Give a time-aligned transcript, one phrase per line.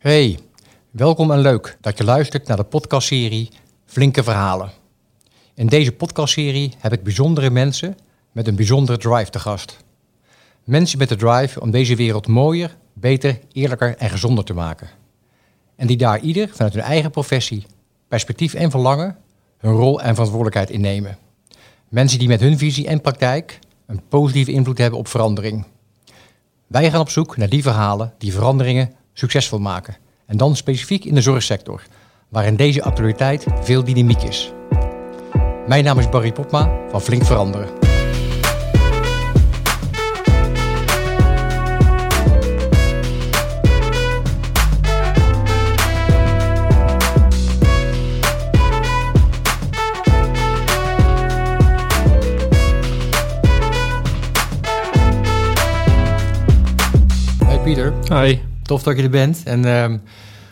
[0.00, 0.38] Hey,
[0.90, 3.48] welkom en leuk dat je luistert naar de podcastserie
[3.84, 4.70] Flinke Verhalen.
[5.54, 7.96] In deze podcastserie heb ik bijzondere mensen
[8.32, 9.84] met een bijzondere drive te gast.
[10.64, 14.88] Mensen met de drive om deze wereld mooier, beter, eerlijker en gezonder te maken.
[15.76, 17.66] En die daar ieder vanuit hun eigen professie,
[18.08, 19.16] perspectief en verlangen
[19.58, 21.18] hun rol en verantwoordelijkheid innemen.
[21.88, 25.66] Mensen die met hun visie en praktijk een positieve invloed hebben op verandering.
[26.66, 29.96] Wij gaan op zoek naar die verhalen die veranderingen succesvol maken.
[30.26, 31.82] En dan specifiek in de zorgsector,
[32.28, 34.52] waarin deze actualiteit veel dynamiek is.
[35.66, 37.68] Mijn naam is Barry Popma van Flink Veranderen.
[57.46, 57.92] Hey Pieter.
[58.08, 58.48] Hi.
[58.70, 59.42] Tof dat je er bent.
[59.44, 59.96] En ehm,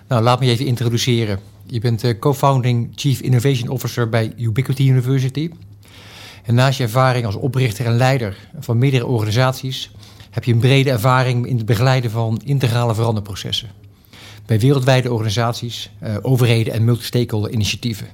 [0.08, 1.38] nou, laat me je even introduceren.
[1.66, 5.51] Je bent eh, co-founding Chief Innovation Officer bij Ubiquity University.
[6.45, 9.90] En naast je ervaring als oprichter en leider van meerdere organisaties...
[10.30, 13.68] heb je een brede ervaring in het begeleiden van integrale veranderprocessen.
[14.46, 18.06] Bij wereldwijde organisaties, eh, overheden en multi-stakeholder initiatieven.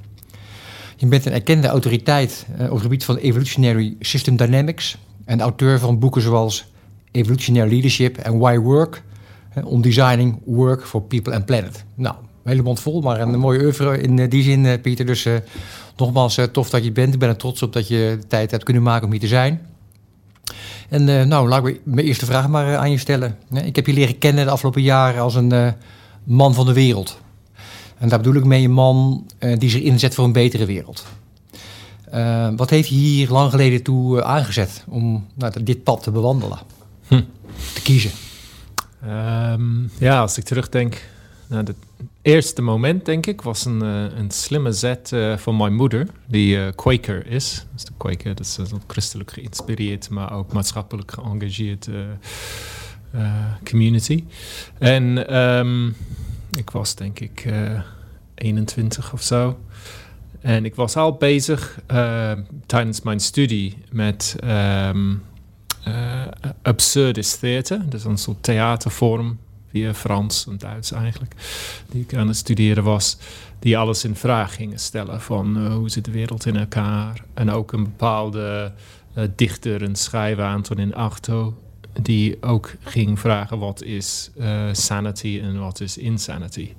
[0.96, 4.96] Je bent een erkende autoriteit eh, op het gebied van evolutionary system dynamics...
[5.24, 6.66] en auteur van boeken zoals
[7.10, 9.02] Evolutionary Leadership en Why Work
[9.64, 11.84] on designing work for people and planet.
[11.94, 15.06] Nou, een hele mond vol, maar een mooie oeuvre in eh, die zin, eh, Pieter.
[15.06, 15.34] Dus uh,
[15.96, 17.14] nogmaals, uh, tof dat je bent.
[17.14, 19.26] Ik ben er trots op dat je de tijd hebt kunnen maken om hier te
[19.26, 19.60] zijn.
[20.88, 23.36] En uh, nou, laat ik mijn eerste vraag maar aan je stellen.
[23.64, 25.74] Ik heb je leren kennen de afgelopen jaren als een
[26.24, 27.18] man van de wereld.
[27.98, 29.26] En daar bedoel ik mee een man
[29.58, 31.04] die zich inzet voor een betere wereld.
[32.56, 36.58] wat heeft je hier lang geleden toe aangezet om nou, dit pad te bewandelen?
[37.06, 37.22] Hm.
[37.74, 38.10] Te kiezen?
[39.08, 41.02] Um, ja, als ik terugdenk
[41.46, 41.76] naar het
[42.22, 46.56] eerste moment, denk ik, was een, uh, een slimme zet uh, van mijn moeder, die
[46.56, 47.66] uh, Quaker is.
[47.72, 51.88] Dus de Quaker, dat is christelijk geïnspireerd, maar ook maatschappelijk geëngageerd
[53.64, 54.24] community.
[54.78, 55.96] En um,
[56.58, 57.48] ik was denk ik
[58.34, 59.58] 21 of zo.
[60.40, 61.80] En ik was al bezig
[62.66, 65.22] tijdens mijn studie met um,
[65.88, 66.22] uh,
[66.62, 67.90] absurdist theater.
[67.90, 69.38] Dus een soort theatervorm
[69.70, 71.34] via Frans en Duits eigenlijk.
[71.88, 73.16] Die ik aan het studeren was.
[73.58, 77.24] Die alles in vraag gingen stellen van uh, hoe zit de wereld in elkaar.
[77.34, 78.72] En ook een bepaalde
[79.18, 81.54] uh, dichter en schrijver, Antonin Artaud.
[82.02, 84.30] Die ook ging vragen wat is
[84.72, 86.70] sanity en wat is insanity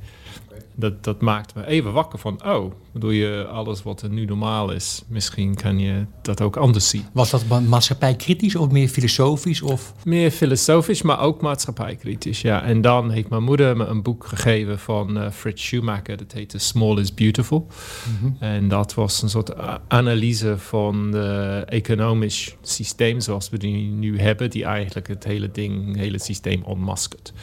[0.75, 4.71] dat, dat maakt me even wakker van, oh, bedoel je alles wat er nu normaal
[4.71, 7.05] is, misschien kan je dat ook anders zien.
[7.13, 9.61] Was dat maatschappijkritisch of meer filosofisch?
[9.61, 9.93] Of?
[10.03, 12.63] Meer filosofisch, maar ook maatschappijkritisch, ja.
[12.63, 16.57] En dan heeft mijn moeder me een boek gegeven van uh, Fritz Schumacher, dat heette
[16.57, 17.67] Small is Beautiful.
[18.07, 18.37] Mm -hmm.
[18.39, 19.53] En dat was een soort
[19.87, 25.87] analyse van het economisch systeem zoals we die nu hebben, die eigenlijk het hele ding,
[25.87, 27.33] het hele systeem onmaskert.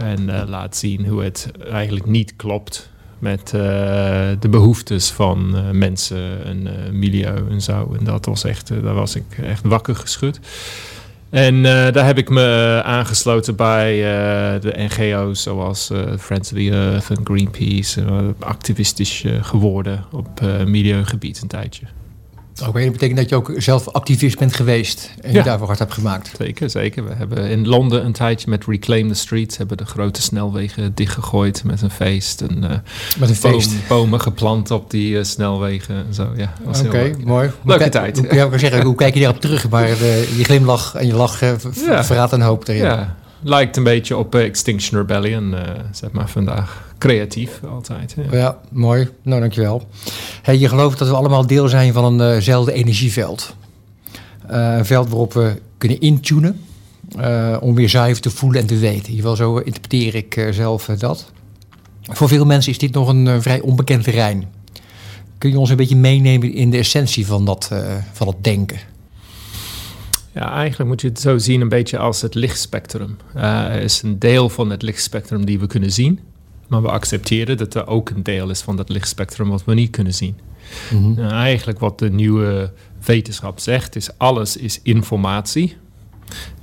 [0.00, 3.60] En uh, laat zien hoe het eigenlijk niet klopt met uh,
[4.40, 6.68] de behoeftes van uh, mensen en
[6.98, 7.94] milieu en zo.
[7.98, 10.40] En dat was echt, daar was ik echt wakker geschud.
[11.30, 13.96] En daar heb ik me aangesloten bij
[14.60, 18.04] de NGO's zoals Friends of the Earth en Greenpeace.
[18.38, 21.86] activistisch geworden op milieugebied een tijdje.
[22.68, 25.38] Oké, dat betekent dat je ook zelf activist bent geweest en ja.
[25.38, 26.30] je daarvoor hard hebt gemaakt.
[26.38, 27.04] Zeker, zeker.
[27.04, 29.56] We hebben in Londen een tijdje met Reclaim the Streets...
[29.56, 32.40] hebben de grote snelwegen dichtgegooid met een feest.
[32.40, 32.70] En, uh,
[33.18, 33.88] met een feest?
[33.88, 36.52] Bomen geplant op die uh, snelwegen en zo, ja.
[36.66, 37.50] Oké, okay, mooi.
[37.64, 38.18] Leuke hoe tijd.
[38.18, 39.68] Hoe, ja, ik zeggen, hoe kijk je daarop terug?
[39.68, 42.82] Maar de, je glimlach en je lach verraadt een hoop erin.
[42.82, 45.54] Ja, lijkt een beetje op Extinction Rebellion,
[45.92, 48.14] zeg maar, vandaag creatief altijd.
[48.30, 49.08] Ja, ja mooi.
[49.22, 49.88] Nou, dankjewel.
[50.42, 53.54] Hey, je gelooft dat we allemaal deel zijn van eenzelfde uh energieveld.
[54.50, 56.60] Uh, een veld waarop we kunnen intunen
[57.18, 59.04] uh, om weer zuiver te voelen en te weten.
[59.04, 61.32] In ieder geval zo interpreteer ik uh, zelf dat.
[62.02, 64.48] Voor veel mensen is dit nog een vrij onbekend terrein.
[65.38, 67.70] Kun je ons een beetje meenemen in de essentie van dat,
[68.12, 68.78] van dat denken?
[70.34, 73.16] Ja, eigenlijk moet je het zo zien een beetje als het lichtspectrum.
[73.34, 76.20] er is een deel van het lichtspectrum die we kunnen zien.
[76.70, 79.90] Maar we accepteren dat er ook een deel is van dat lichtspectrum wat we niet
[79.90, 80.38] kunnen zien.
[80.92, 81.14] Mm -hmm.
[81.14, 82.72] nou, eigenlijk wat de nieuwe
[83.04, 85.76] wetenschap zegt, is alles is informatie.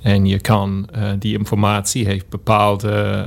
[0.02, 3.26] En je kan, uh, die informatie heeft bepaalde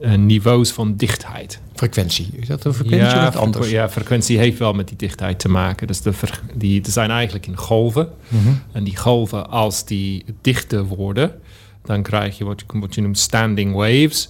[0.00, 1.60] uh, niveaus van dichtheid.
[1.74, 3.70] Frequentie, is dat een frequentie ja, of anders?
[3.70, 5.86] Ja, frequentie heeft wel met die dichtheid te maken.
[5.86, 6.12] Dus de
[6.54, 8.08] die die zijn eigenlijk in golven.
[8.28, 8.62] Mm -hmm.
[8.72, 11.32] En die golven, als die dichter worden,
[11.84, 14.28] dan krijg je wat je, wat je noemt standing waves.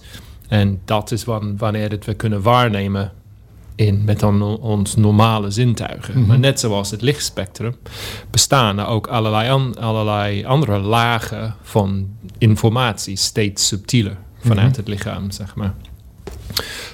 [0.49, 1.23] En dat is
[1.57, 3.11] wanneer het we kunnen waarnemen
[3.75, 6.17] in met dan ons normale zintuigen.
[6.19, 6.27] Mhm.
[6.27, 7.75] Maar net zoals het lichtspectrum
[8.31, 12.07] bestaan er ook allerlei, an- allerlei andere lagen van
[12.37, 14.77] informatie, steeds subtieler vanuit Mhm.
[14.77, 15.73] het lichaam, zeg maar.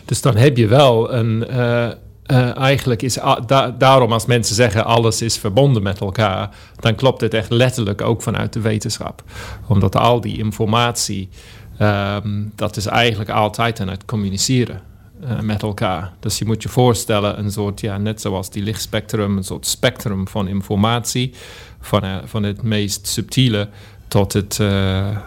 [0.06, 1.48] Dus dan heb je wel een.
[1.48, 1.86] eh,
[2.26, 6.50] eh, eigenlijk is da- daarom als mensen zeggen alles is verbonden met elkaar,
[6.80, 9.24] dan klopt het echt letterlijk ook vanuit de wetenschap.
[9.68, 11.30] Omdat al die informatie,
[11.78, 14.82] ehm, dat is eigenlijk altijd aan het communiceren
[15.22, 16.14] eh, met elkaar.
[16.20, 20.28] Dus je moet je voorstellen, een soort, ja, net zoals die lichtspectrum, een soort spectrum
[20.28, 21.34] van informatie,
[21.80, 23.70] van, eh, van het meest subtiele
[24.08, 25.18] tot het, eh,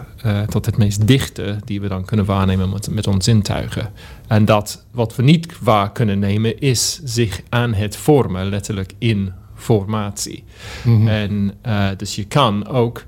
[0.49, 3.91] tot het meest dichte, die we dan kunnen waarnemen met, met ons zintuigen.
[4.27, 9.33] En dat wat we niet waar kunnen nemen, is zich aan het vormen, letterlijk in
[9.55, 10.43] formatie.
[10.83, 11.07] Mhm.
[11.07, 11.53] En
[11.97, 13.05] dus je kan ook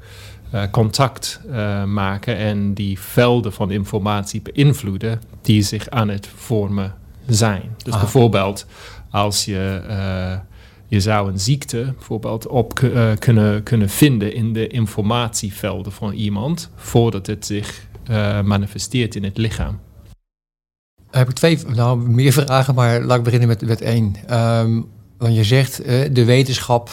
[0.51, 6.93] eh, contact eh, maken en die velden van informatie beïnvloeden die zich aan het vormen
[7.27, 7.75] zijn.
[7.83, 7.99] Dus Ah.
[7.99, 8.65] bijvoorbeeld
[9.09, 10.37] als je, eh,
[10.87, 16.69] je zou een ziekte bijvoorbeeld op ku- kunnen, kunnen vinden in de informatievelden van iemand
[16.75, 17.85] voordat het zich
[18.43, 19.79] manifesteert in het lichaam.
[21.11, 24.15] Heb ik twee, nou meer vragen, maar laat ik beginnen met, met één.
[24.27, 24.81] Ehm,
[25.17, 26.89] want je zegt, de wetenschap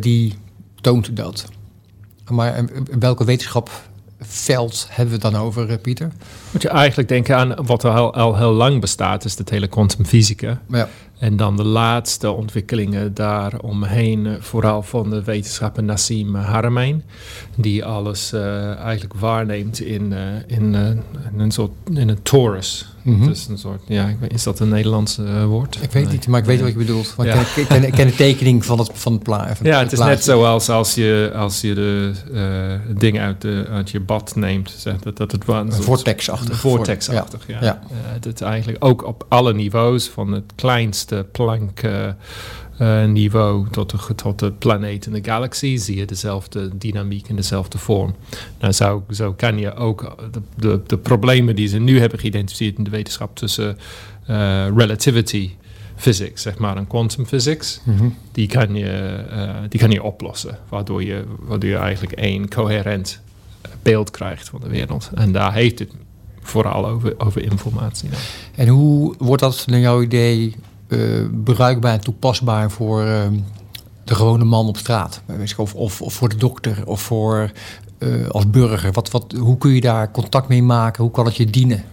[0.00, 0.34] die
[0.80, 1.48] toont dat.
[2.32, 2.64] Maar eh,
[2.98, 6.10] welke wetenschapveld hebben we het dan over, eh, Pieter?
[6.50, 9.66] Moet je eigenlijk denken aan wat er al, al heel lang bestaat, is de hele
[9.66, 10.60] kwantumfysica.
[10.68, 10.88] Ja.
[11.18, 17.04] En dan de laatste ontwikkelingen daaromheen, eh, vooral van de wetenschapper Nassim Haramein,
[17.54, 20.12] die alles eigenlijk waarneemt in,
[20.46, 20.74] in,
[21.32, 22.91] in een soort in een torus.
[23.02, 23.26] Mhm.
[23.26, 25.78] Dus een soort, ja, ik weet- is dat een Nederlands eh, woord?
[25.80, 26.12] Ik weet Nee.
[26.12, 27.14] niet, maar ik weet wat je bedoelt.
[27.16, 27.34] Want Ja.
[27.34, 29.78] ik, ken, ik, ken, ik ken de tekening van het, van het, pla van Ja,
[29.78, 30.22] het is net plaatje.
[30.24, 34.74] zoals als je, als je de eh dingen uit, de, uit je bad neemt.
[34.76, 36.56] Zeg, dat, dat het een Vortex-achtig.
[36.60, 37.58] Vortex-achtig, ja.
[37.60, 37.80] Ja.
[37.90, 41.80] Eh, dat eigenlijk ook op alle niveaus, van het kleinste plank
[42.78, 47.36] eh, niveau tot de, tot de planeet in de galaxie, zie je dezelfde dynamiek en
[47.36, 48.14] dezelfde vorm.
[48.60, 52.78] Nou, zo, zo kan je ook de, de, de problemen die ze nu hebben geïdentificeerd
[52.78, 53.78] in de wetenschap tussen
[54.26, 55.50] eh, relativity
[55.96, 58.08] physics, zeg maar, en quantum physics, Mhm.
[58.32, 58.90] die kan je,
[59.30, 60.58] eh, die kan je oplossen.
[60.68, 63.20] Waardoor je, waardoor je eigenlijk één coherent
[63.82, 65.10] beeld krijgt van de wereld.
[65.14, 65.90] En daar heeft het
[66.40, 68.08] vooral over, over informatie.
[68.54, 70.54] En hoe wordt dat naar jouw idee
[71.44, 73.34] bruikbaar en toepasbaar voor ehm,
[74.04, 75.22] de gewone man op straat?
[75.26, 77.50] Van- Of, of, of voor de dokter of voor
[77.98, 78.92] eh, als burger?
[78.92, 81.02] Wat, wat, hoe kun je daar contact mee maken?
[81.02, 81.84] Hoe kan het je dienen?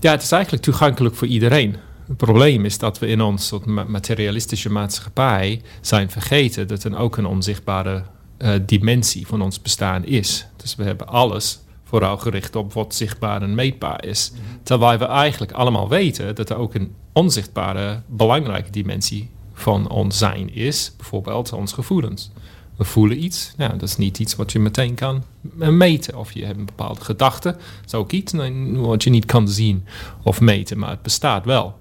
[0.00, 1.76] Ja, het is eigenlijk toegankelijk voor iedereen.
[2.06, 6.96] Het probleem is dat we in ons soort ma- materialistische maatschappij zijn vergeten dat er
[6.98, 8.02] ook een onzichtbare
[8.38, 10.46] eh, dimensie van ons bestaan is.
[10.56, 14.32] Dus we hebben alles vooral gericht op wat zichtbaar en meetbaar is.
[14.62, 20.54] Terwijl we eigenlijk allemaal weten dat er ook een onzichtbare, belangrijke dimensie van ons zijn
[20.54, 20.92] is.
[20.96, 22.30] Bijvoorbeeld ons gevoelens.
[22.76, 23.52] We voelen iets.
[23.56, 25.22] Nou, dat is niet iets wat je meteen kan
[25.56, 26.18] meten.
[26.18, 27.48] Of je hebt een bepaalde gedachte.
[27.50, 29.84] Dat is ook iets nou, wat je niet kan zien
[30.22, 31.78] of meten, maar het bestaat wel.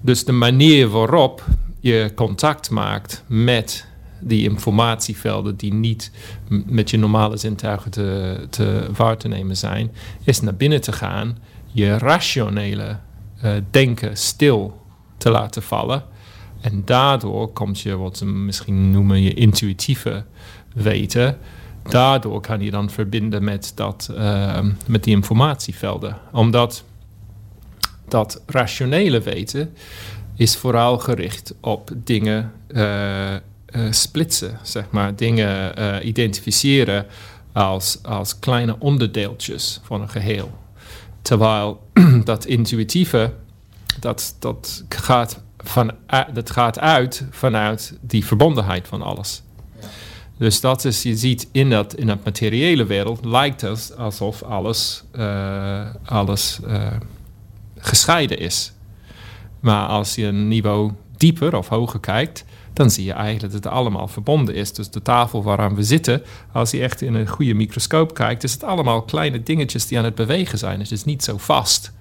[0.00, 1.44] Dus de manier waarop
[1.80, 3.86] je contact maakt met
[4.20, 6.10] die informatievelden die niet
[6.48, 9.92] met je normale zintuigen te, te waar te nemen zijn,
[10.24, 11.38] is naar binnen te gaan,
[11.72, 12.98] je rationele
[13.46, 14.80] eh, denken stil
[15.16, 16.04] te laten vallen.
[16.60, 20.24] En daardoor komt je wat ze misschien noemen je intuïtieve
[20.74, 21.38] weten.
[21.82, 26.16] Daardoor kan je dan verbinden met, dat, eh, met die informatievelden.
[26.32, 26.84] Omdat
[28.08, 29.74] dat rationele weten
[30.36, 33.34] is vooral gericht op dingen eh,
[33.90, 35.16] splitsen, zeg maar.
[35.16, 35.74] Dingen
[36.06, 37.06] identificeren
[37.52, 40.50] als, als kleine onderdeeltjes van een geheel.
[41.26, 41.80] Terwijl
[42.24, 43.32] dat intuïtieve,
[44.00, 45.92] dat, dat, gaat van,
[46.32, 49.42] dat gaat uit vanuit die verbondenheid van alles.
[50.38, 55.04] Dus dat is, je ziet in dat, in dat materiële wereld lijkt het alsof alles,
[55.12, 56.86] eh, alles eh,
[57.76, 58.72] gescheiden is.
[59.60, 62.44] Maar als je een niveau dieper of hoger kijkt,
[62.76, 64.72] dan zie je eigenlijk dat het allemaal verbonden is.
[64.72, 68.52] Dus de tafel waaraan we zitten, als je echt in een goede microscoop kijkt, is
[68.52, 70.80] het allemaal kleine dingetjes die aan het bewegen zijn.
[70.80, 71.92] Het is niet zo vast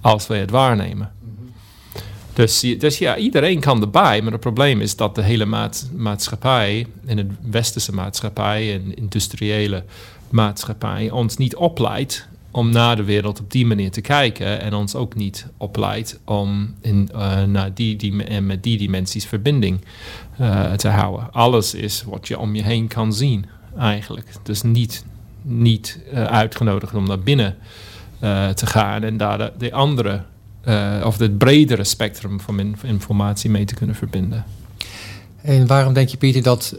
[0.00, 1.12] als we het waarnemen.
[2.34, 5.88] Dus, je- dus ja, iedereen kan erbij, maar het probleem is dat de hele maat-
[5.96, 9.84] maatschappij, in de westerse maatschappij en industriële
[10.30, 14.94] maatschappij, ons niet opleidt om naar de wereld op die manier te kijken en ons
[14.94, 19.80] ook niet opleidt om in, eh, naar die, die, met die dimensies verbinding
[20.36, 21.32] eh, te houden.
[21.32, 23.46] Alles is wat je om je heen kan zien,
[23.78, 24.26] eigenlijk.
[24.42, 25.04] Dus niet,
[25.42, 27.56] niet eh, uitgenodigd om naar binnen
[28.54, 30.22] te gaan en daar de, de andere
[31.04, 34.44] of het bredere spectrum van in, informatie mee te kunnen verbinden.
[35.42, 36.76] En waarom denk je, Pieter, dat,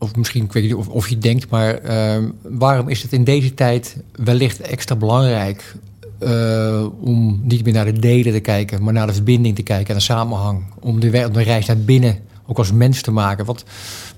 [0.00, 3.54] of misschien ik weet niet of, je denkt, maar uh, waarom is het in deze
[3.54, 5.74] tijd wellicht extra belangrijk
[6.20, 9.88] uh, om niet meer naar de delen te kijken, maar naar de verbinding te kijken
[9.88, 10.64] en de samenhang?
[10.80, 13.44] Om de, de reis naar binnen ook als mens te maken.
[13.44, 13.64] Wat,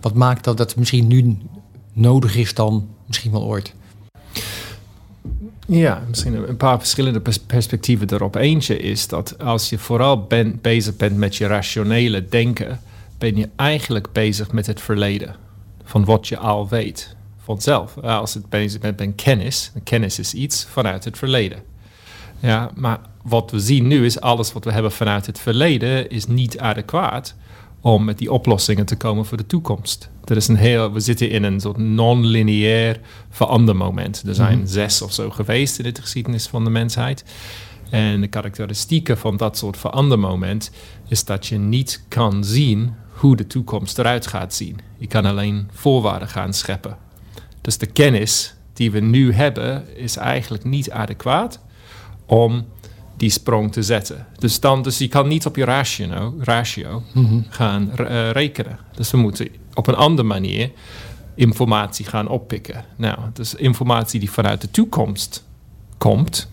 [0.01, 1.37] wat maakt dat dat misschien nu
[1.93, 3.75] nodig is dan misschien wel ooit?
[5.67, 8.35] Ja, misschien een paar verschillende perspectieven erop.
[8.35, 12.81] Eentje is dat als je vooral ben, bezig bent met je rationele denken,
[13.19, 15.42] ben je eigenlijk bezig met het verleden.
[15.93, 17.17] Van wat je al weet.
[17.37, 17.99] Vanzelf.
[17.99, 21.59] Als het bezig bent met kennis, kennis is iets vanuit het verleden.
[22.41, 26.27] Ja, maar wat we zien nu is alles wat we hebben vanuit het verleden is
[26.27, 27.35] niet adequaat
[27.81, 30.11] om met die oplossingen te komen voor de toekomst.
[30.25, 34.23] Er is een heel, we zitten in een soort non-lineair verandermoment.
[34.27, 34.67] Er zijn mhm.
[34.67, 37.25] zes of zo geweest in de geschiedenis van de mensheid.
[37.91, 40.71] En de karakteristieken van dat soort verandermoment
[41.09, 44.79] is dat je niet kan zien hoe de toekomst eruit gaat zien.
[44.97, 46.97] Je kan alleen voorwaarden gaan scheppen.
[47.61, 51.61] Dus de kennis die we nu hebben is eigenlijk niet adequaat
[52.27, 52.67] om
[53.17, 54.27] die sprong te zetten.
[54.39, 57.41] Dus, dan, dus je kan niet op je ratio, ratio mhm.
[57.49, 58.79] gaan uh, rekenen.
[58.95, 60.71] Dus we moeten op een andere manier
[61.35, 62.85] informatie gaan oppikken.
[62.97, 65.45] Nou, dus informatie die vanuit de toekomst
[65.99, 66.51] komt,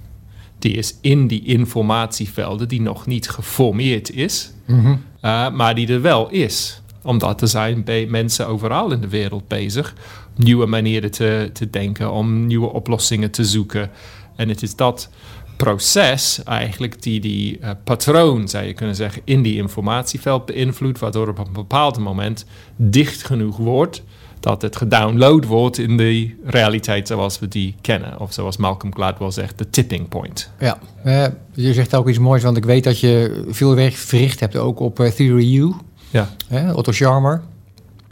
[0.59, 4.95] die is in die informatievelden die nog niet geformeerd is, mhm.
[5.21, 6.81] Uh, maar die er wel is.
[7.03, 9.93] Omdat er zijn mensen overal in de wereld bezig
[10.35, 13.91] nieuwe manieren te, te denken, om nieuwe oplossingen te zoeken.
[14.35, 15.09] En het is dat
[15.57, 21.27] proces eigenlijk die die uh, patroon, zou je kunnen zeggen, in die informatieveld beïnvloedt, waardoor
[21.27, 22.45] op een bepaald moment
[22.75, 24.03] dicht genoeg wordt
[24.39, 28.19] dat het gedownload wordt in de realiteit zoals we die kennen.
[28.19, 30.51] Of zoals Malcolm Gladwell zegt, de tipping point.
[30.60, 34.39] Ja, uh, je zegt ook iets moois, want ik weet dat je veel werk verricht
[34.39, 35.74] hebt ook op uh, Theory U.
[36.10, 36.29] Ja.
[36.74, 37.41] Otto Scharmer.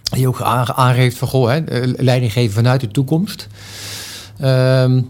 [0.04, 1.62] Die ook aangeeft van, goh, hè,
[1.96, 3.48] leiding geven vanuit de toekomst.
[4.42, 5.10] Um,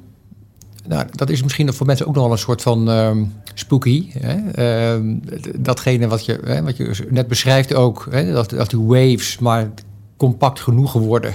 [0.88, 3.12] nou, dat is misschien voor mensen ook nog wel een soort van uh,
[3.54, 4.08] spooky.
[4.12, 4.96] Hè?
[4.98, 5.20] Uh,
[5.56, 8.32] datgene wat je, hè, wat je net beschrijft ook, hè?
[8.32, 9.70] Dat, dat die waves maar
[10.18, 11.34] compact genoeg worden.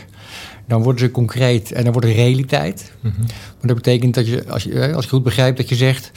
[0.66, 2.92] Dan worden ze concreet en dan wordt het realiteit.
[3.00, 6.10] Mm Maar dat betekent dat je, als je, als je goed begrijpt, dat je zegt...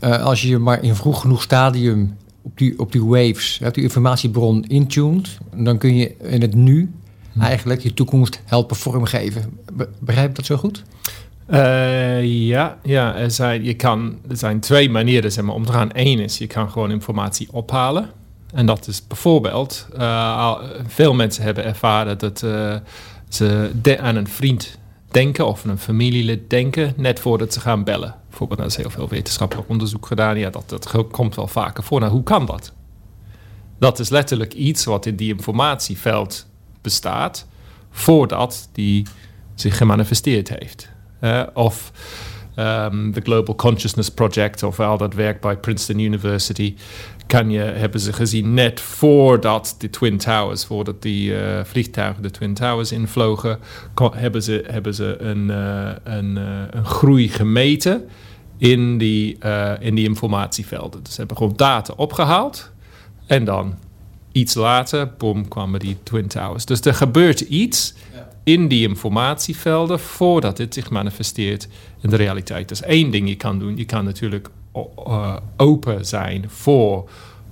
[0.00, 3.82] Uh, als je maar in vroeg genoeg stadium op die, op die waves, op die
[3.82, 5.38] informatiebron intuned...
[5.54, 6.90] dan kun je in het nu
[7.32, 7.44] mhm.
[7.44, 9.58] eigenlijk je toekomst helpen vormgeven.
[9.98, 10.82] Begrijp je dat zo goed?
[11.50, 15.72] Uh, ja, ja er, zijn, je kan, er zijn twee manieren zeg maar, om te
[15.72, 15.90] gaan.
[15.92, 18.10] Eén is, je kan gewoon informatie ophalen.
[18.54, 22.76] En dat is bijvoorbeeld, uh, veel mensen hebben ervaren dat uh,
[23.28, 23.70] ze
[24.00, 24.78] aan een vriend
[25.10, 28.14] denken of een familielid denken net voordat ze gaan bellen.
[28.28, 30.38] Bijvoorbeeld, er is heel veel wetenschappelijk onderzoek gedaan.
[30.38, 32.00] Ja, dat, dat komt wel vaker voor.
[32.00, 32.72] Nou, hoe kan dat?
[33.78, 36.46] Dat is letterlijk iets wat in die informatieveld
[36.80, 37.46] bestaat
[37.90, 39.06] voordat die
[39.54, 40.88] zich gemanifesteerd heeft.
[41.20, 41.92] Uh, of
[42.56, 46.74] um, de Global Consciousness Project, of al dat werk bij Princeton University,
[47.26, 52.54] kan hebben ze gezien net voordat de Twin Towers, voordat die uh, vliegtuigen de Twin
[52.54, 53.58] Towers invlogen,
[54.12, 56.36] hebben ze, hebben ze een, uh, een,
[56.70, 58.08] een groei gemeten
[58.58, 59.38] in die,
[59.80, 61.02] in die informatievelden.
[61.02, 62.72] Dus ze hebben gewoon data opgehaald
[63.26, 63.74] en dan
[64.32, 66.64] iets later, boom, kwamen die Twin Towers.
[66.64, 67.94] Dus er gebeurt iets
[68.44, 71.68] in die informatievelden voordat het zich manifesteert
[72.00, 72.68] in de realiteit.
[72.68, 73.76] Dat is één ding je kan doen.
[73.76, 77.08] Je kan natuurlijk uh, open zijn voor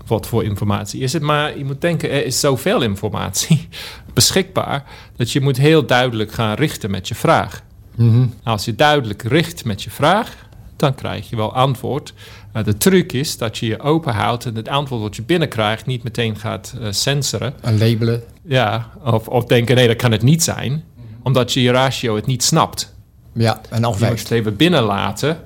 [0.06, 1.22] wat voor informatie is het.
[1.22, 3.68] Maar je moet denken, er is zoveel informatie
[4.14, 4.84] beschikbaar
[5.16, 7.62] dat je moet heel duidelijk gaan richten met je vraag.
[7.94, 8.26] Mhm.
[8.42, 10.36] Als je duidelijk richt met je vraag,
[10.76, 12.14] dan krijg je wel antwoord.
[12.56, 15.86] Uh, de truc is dat je je open houdt en het antwoord wat je binnenkrijgt
[15.86, 17.54] niet meteen gaat uh, censoren.
[17.60, 18.22] En labelen.
[18.44, 20.84] Ja, of, of denken nee, dat kan het niet zijn.
[21.22, 22.94] Omdat je je ratio het niet snapt.
[23.32, 24.00] Ja, en afwijst.
[24.00, 25.44] Je moet het even binnenlaten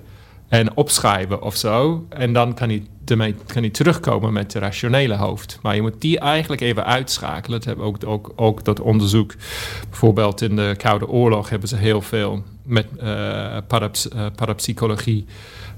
[0.49, 2.07] en opschrijven of zo.
[2.09, 5.59] En dan kan hij, ermee, kan hij terugkomen met de rationele hoofd.
[5.62, 7.59] Maar je moet die eigenlijk even uitschakelen.
[7.59, 9.35] Dat hebben ook, ook, ook dat onderzoek.
[9.88, 13.57] Bijvoorbeeld in de Koude Oorlog hebben ze heel veel met uh,
[14.37, 15.25] parapsychologie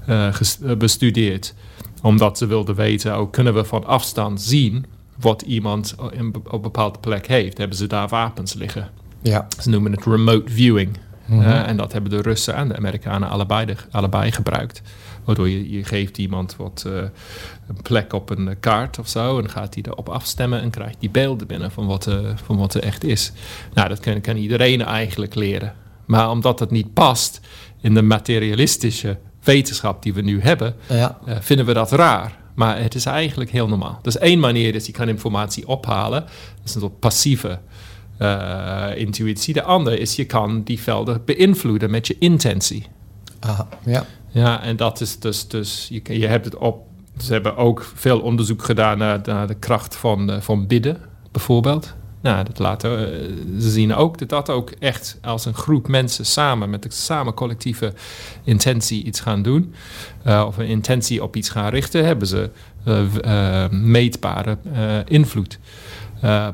[0.09, 0.33] uh,
[0.77, 1.53] bestudeerd.
[2.01, 4.85] Omdat ze wilden weten, ook kunnen we van afstand zien
[5.19, 7.57] wat iemand in, op een bepaalde plek heeft.
[7.57, 8.89] Hebben ze daar wapens liggen?
[9.21, 9.47] Ja.
[9.61, 10.97] Ze noemen het remote viewing.
[11.25, 11.41] Mhm.
[11.41, 14.81] en dat hebben de Russen en de Amerikanen allebei, de, allebei gebruikt.
[15.23, 16.93] Waardoor je, je geeft iemand wat uh,
[17.67, 19.39] een plek op een kaart of zo.
[19.39, 22.73] En gaat hij erop afstemmen en krijgt die beelden binnen van wat, uh, van wat
[22.73, 23.31] er echt is.
[23.73, 25.73] Nou, dat kan, kan iedereen eigenlijk leren.
[26.05, 27.39] Maar omdat het niet past
[27.81, 31.17] in de materialistische wetenschap die we nu hebben, Ja.
[31.25, 32.37] eh, vinden we dat raar.
[32.59, 33.99] Maar het is eigenlijk heel normaal.
[34.01, 36.21] Dus één manier is je kan informatie ophalen.
[36.21, 37.59] Dat is een soort passieve
[38.17, 39.53] eh, intuïtie.
[39.53, 42.85] De andere is je kan die velden beïnvloeden met je intentie.
[43.39, 44.05] Aha, ja.
[44.29, 46.85] Ja, en dat is dus, dus je, je hebt het op.
[47.17, 50.97] Ze hebben ook veel onderzoek gedaan naar, naar de kracht van, eh, van bidden,
[51.31, 51.95] bijvoorbeeld.
[52.21, 56.25] Nou, dat laten, eh, ze zien ook dat dat ook echt als een groep mensen
[56.25, 57.93] samen, met een samen collectieve
[58.43, 59.73] intentie iets gaan doen,
[60.23, 62.49] eh, of een intentie op iets gaan richten, hebben ze
[62.83, 64.57] eh, meetbare
[65.07, 65.59] invloed.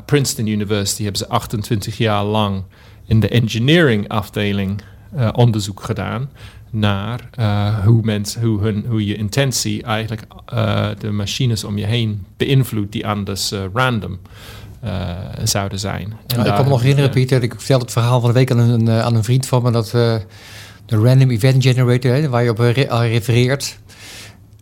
[0.06, 2.64] Princeton University hebben ze 28 jaar lang
[3.06, 4.82] in de engineering afdeling
[5.34, 6.30] onderzoek gedaan
[6.70, 7.30] naar
[7.86, 10.22] hoe, mens, hoe, hun, hoe je intentie eigenlijk
[11.00, 14.20] de machines om je heen beïnvloedt die anders random
[15.44, 16.02] zouden zijn.
[16.28, 17.10] En Nou, ik kan me nog herinneren.
[17.12, 19.64] Pieter, ik vertelde het verhaal van de week aan een, eh, aan een vriend van
[19.64, 20.16] me, dat eh,
[20.86, 23.80] de Random Event Generator, hè, waar je op re- refereert,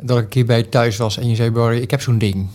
[0.01, 2.17] dat ik een keer bij je thuis was en je zei, Barry, ik heb zo'n
[2.17, 2.47] ding.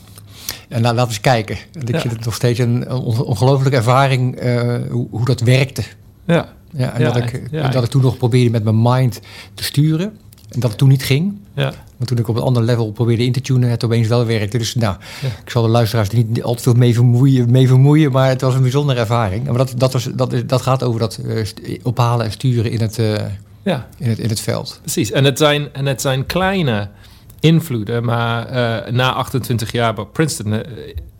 [0.68, 1.56] En nou, laten we eens kijken.
[1.72, 2.00] En ik Ja.
[2.00, 5.82] vind het nog steeds een on- ongelooflijke ervaring eh, hoe, hoe dat werkte.
[6.26, 9.20] Ja, Ja, en Ja, dat, ik, dat ik toen nog probeerde met mijn mind
[9.54, 10.16] te sturen.
[10.48, 11.38] En dat het toen niet ging.
[11.54, 11.72] ja.
[11.96, 14.58] Maar toen ik op een ander level probeerde in te tunen, het opeens wel werkte.
[14.58, 15.28] Dus nou, Ja.
[15.44, 18.12] ik zal de luisteraars er niet al te veel mee vermoeien, mee vermoeien.
[18.12, 19.44] Maar het was een bijzondere ervaring.
[19.44, 21.46] Maar dat, dat, was, dat, dat gaat over dat eh,
[21.82, 23.14] ophalen en sturen in het, eh,
[23.62, 23.88] ja.
[23.98, 24.78] in het, in het veld.
[24.82, 26.88] Precies, en het zijn, en het zijn kleine
[27.40, 30.62] invloeden, maar eh, na 28 jaar bij Princeton,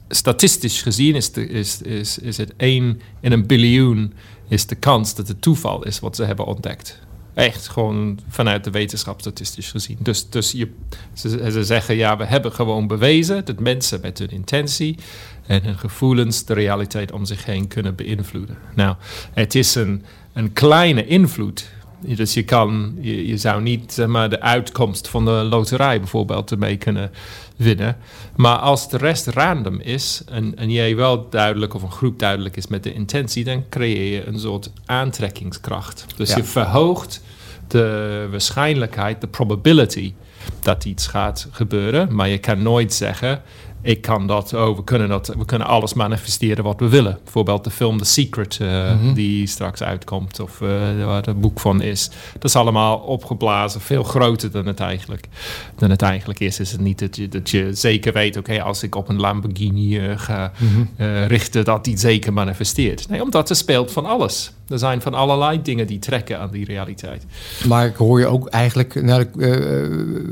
[0.09, 4.13] statistisch gezien is, de, is, is, is het 1 in een biljoen
[4.49, 6.99] is de kans dat het toeval is wat ze hebben ontdekt.
[7.38, 9.99] Echt gewoon vanuit de wetenschap statistisch gezien.
[10.00, 10.71] Dus, dus je,
[11.12, 14.99] ze, ze zeggen ja, we hebben gewoon bewezen dat mensen met hun intentie
[15.47, 18.59] en hun gevoelens de realiteit om zich heen kunnen beïnvloeden.
[18.75, 18.97] Nou,
[19.33, 21.71] het is een, een kleine invloed.
[22.00, 27.11] Dus je kan, je, zou niet maar, de uitkomst van de loterij bijvoorbeeld ermee kunnen
[27.59, 27.97] winnen.
[28.37, 32.57] Maar als de rest random is en, en jij wel duidelijk of een groep duidelijk
[32.57, 36.05] is met de intentie, dan creëer je een soort aantrekkingskracht.
[36.16, 36.37] Dus Ja.
[36.37, 37.23] je verhoogt
[37.68, 40.12] de waarschijnlijkheid, de probability
[40.61, 42.14] dat iets gaat gebeuren.
[42.14, 43.42] Maar je kan nooit zeggen,
[43.83, 47.19] ik kan dat, oh, we kunnen, dat, we kunnen alles manifesteren wat we willen.
[47.25, 49.12] Bijvoorbeeld de film The Secret, eh, Mhm.
[49.14, 50.69] die straks uitkomt, of eh,
[51.05, 52.11] waar het boek van is.
[52.33, 55.29] Dat is allemaal opgeblazen, veel groter dan het eigenlijk,
[55.77, 56.61] dan het eigenlijk is.
[56.61, 59.99] Is het niet dat je, dat je zeker weet, oké, als ik op een Lamborghini
[59.99, 60.53] eh, ga
[60.97, 63.09] eh, richten, dat die zeker manifesteert.
[63.09, 64.53] Nee, omdat er speelt van alles.
[64.68, 67.24] Er zijn van allerlei dingen die trekken aan die realiteit.
[67.66, 69.59] Maar ik hoor je ook eigenlijk nou, ik, eh,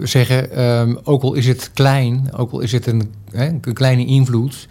[0.02, 4.06] zeggen, ehm, ook al is het klein, ook al is het een, hè, een kleine
[4.06, 4.68] invloed,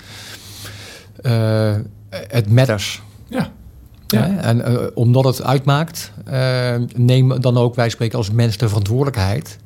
[1.21, 1.75] eh,
[2.10, 3.01] het matters.
[3.28, 3.51] Ja.
[4.08, 4.38] Ja.
[4.38, 9.58] En eh, omdat het uitmaakt, eh, neem dan ook, wij spreken als mens de verantwoordelijkheid.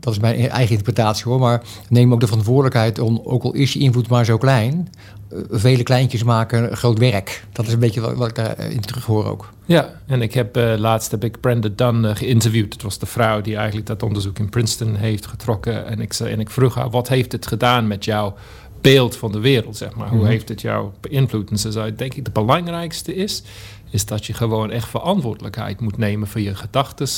[0.00, 3.72] Dat is mijn eigen interpretatie hoor, maar neem ook de verantwoordelijkheid om, ook al is
[3.72, 4.88] je invloed maar zo klein,
[5.30, 7.44] eh, vele kleintjes maken groot werk.
[7.52, 9.52] Dat is een beetje wat, wat ik daarin terug hoor ook.
[9.64, 12.72] Ja, en ik heb eh, laatst heb ik Brenda Dunn eh, geïnterviewd.
[12.72, 15.86] Het was de vrouw die eigenlijk dat onderzoek in Princeton heeft getrokken.
[15.86, 18.34] En ik, en ik vroeg haar, wat heeft het gedaan met jouw
[18.80, 20.08] beeld van de wereld, zeg maar?
[20.08, 20.26] Hoe Mhm.
[20.28, 21.50] heeft het jou beïnvloed?
[21.50, 23.42] En ze zei, denk ik, het belangrijkste is,
[23.90, 27.08] is dat je gewoon echt verantwoordelijkheid moet nemen voor je gedachten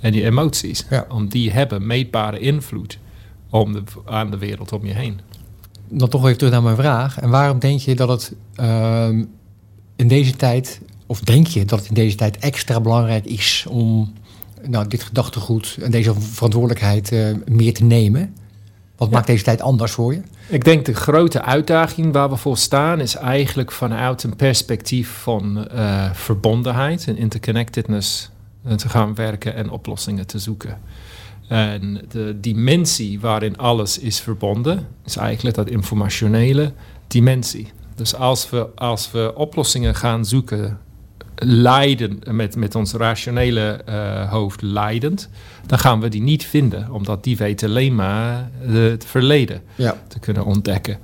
[0.00, 0.84] en je emoties.
[0.90, 1.06] Ja.
[1.08, 2.98] Om die hebben meetbare invloed
[3.50, 5.20] om de, aan de wereld om je heen.
[5.88, 7.18] Dan toch even terug naar mijn vraag.
[7.20, 9.24] En waarom denk je dat het ehm,
[9.96, 14.12] in deze tijd, of denk je dat het in deze tijd extra belangrijk is om
[14.68, 18.34] nou, dit gedachtegoed en deze verantwoordelijkheid eh, meer te nemen?
[18.96, 19.14] Wat Ja.
[19.14, 20.20] maakt deze tijd anders voor je?
[20.48, 25.68] Ik denk de grote uitdaging waar we voor staan is eigenlijk vanuit een perspectief van
[25.68, 28.30] eh, verbondenheid en interconnectedness
[28.76, 30.78] te gaan werken en oplossingen te zoeken.
[31.48, 36.72] En de dimensie waarin alles is verbonden is eigenlijk dat informationele
[37.06, 37.72] dimensie.
[37.94, 40.78] Dus als we, als we oplossingen gaan zoeken,
[41.34, 45.28] leiden, met, met ons rationele eh, hoofd leidend,
[45.66, 49.96] dan gaan we die niet vinden, omdat die weet alleen maar eh, het verleden Ja.
[50.08, 50.98] te kunnen ontdekken.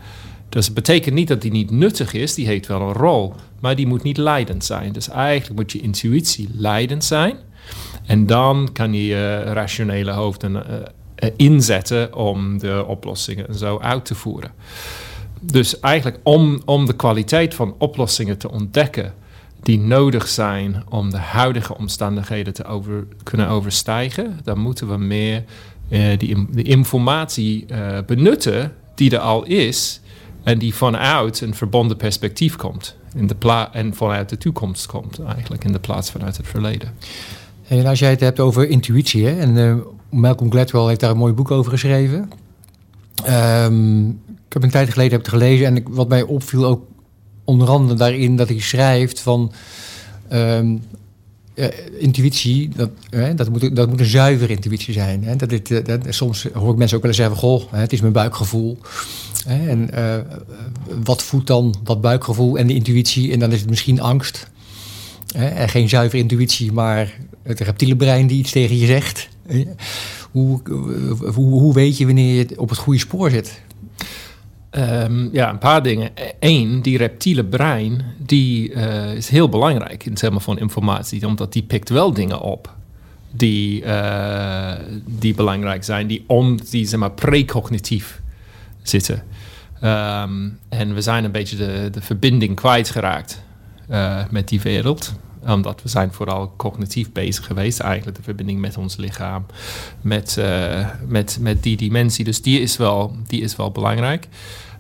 [0.54, 3.76] Dus het betekent niet dat die niet nuttig is, die heeft wel een rol, maar
[3.76, 4.92] die moet niet leidend zijn.
[4.92, 7.36] Dus eigenlijk moet je intuïtie leidend zijn.
[8.06, 10.76] En dan kan je je rationele hoofd een, eh,
[11.14, 14.52] eh, inzetten om de oplossingen en zo uit te voeren.
[15.40, 19.14] Dus eigenlijk om, om de kwaliteit van oplossingen te ontdekken
[19.62, 25.44] die nodig zijn om de huidige omstandigheden te over, kunnen overstijgen, dan moeten we meer
[25.88, 27.66] eh, die, de informatie
[28.06, 30.02] benutten die er al is
[30.44, 32.96] en die vanuit een verbonden perspectief komt.
[33.14, 36.88] In de pla en vanuit de toekomst komt eigenlijk, in de plaats vanuit het verleden.
[37.68, 39.74] En als jij het hebt over intuïtie, hè, en eh,
[40.08, 42.30] Malcolm Gladwell heeft daar een mooi boek over geschreven.
[43.24, 46.86] Ehm, ik heb een tijd geleden heb het gelezen en wat mij opviel ook
[47.44, 49.52] onder andere daarin dat hij schrijft van
[51.54, 52.90] ehm, intuïtie, dat,
[53.36, 55.24] dat, moet, dat moet een zuivere intuïtie zijn.
[55.24, 55.36] Hè?
[55.36, 58.00] Dat dit, eh, dat, soms hoor ik mensen ook wel eens zeggen: Goh, het is
[58.00, 58.78] mijn buikgevoel.
[59.46, 59.68] Hè?
[59.68, 60.16] En uh,
[61.04, 63.32] wat voedt dan dat buikgevoel en de intuïtie?
[63.32, 64.50] En dan is het misschien angst.
[65.36, 65.46] Hè?
[65.46, 69.28] En geen zuivere intuïtië, maar het reptiele brein die iets tegen je zegt.
[71.34, 73.60] Hoe weet je wanneer je op het goede spoor zit?
[74.76, 76.10] Um, ja, een paar dingen.
[76.40, 81.62] Eén, die reptiele brein, die uh, is heel belangrijk in termen van informatie, omdat die
[81.62, 82.74] pikt wel dingen op
[83.30, 84.72] die, uh,
[85.06, 88.20] die belangrijk zijn, die, om, die zeg maar, precognitief
[88.82, 89.22] zitten.
[89.82, 93.42] Um, en we zijn een beetje de, de verbinding kwijtgeraakt
[93.90, 95.14] uh, met die wereld
[95.48, 97.80] omdat we zijn vooral cognitief bezig geweest.
[97.80, 99.46] Eigenlijk de verbinding met ons lichaam,
[100.00, 102.24] met, uh, met, met die dimensie.
[102.24, 104.28] Dus die is wel, die is wel belangrijk.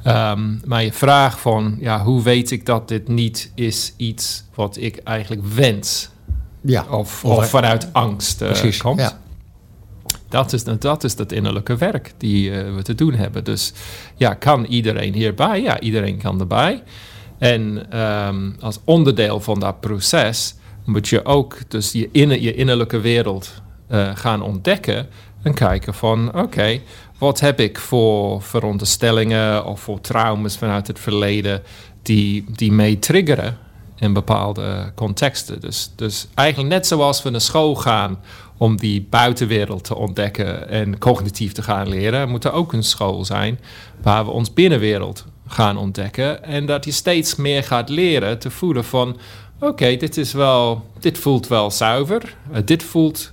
[0.06, 4.76] Um, maar je vraag van, ja, hoe weet ik dat dit niet is iets wat
[4.76, 6.08] ik eigenlijk wens?
[6.60, 6.86] Ja.
[6.90, 9.00] Of, of vanuit angst uh, Precies, komt.
[9.00, 9.18] Ja.
[10.28, 13.44] Dat is, dat is het innerlijke werk die uh, we te doen hebben.
[13.44, 13.72] Dus
[14.16, 15.62] ja, kan iedereen hierbij?
[15.62, 16.82] Ja, iedereen kan erbij.
[17.44, 20.54] En um, als onderdeel van dat proces
[20.84, 25.08] moet je ook dus je, je innerlijke wereld uh, gaan ontdekken
[25.42, 26.80] en kijken van oké,
[27.18, 31.62] wat heb ik voor veronderstellingen of voor trauma's vanuit het verleden
[32.02, 33.58] die, die mee triggeren
[33.96, 35.60] in bepaalde contexten.
[35.60, 38.18] Dus, dus eigenlijk net zoals we naar school gaan
[38.56, 43.24] om die buitenwereld te ontdekken en cognitief te gaan leren, moet er ook een school
[43.24, 43.60] zijn
[44.02, 46.44] waar we ons binnenwereld gaan ontdekken.
[46.44, 49.16] En dat je steeds meer gaat leren te voelen van
[49.60, 52.36] oké, dit is wel, dit voelt wel zuiver.
[52.52, 53.32] Uh, dit voelt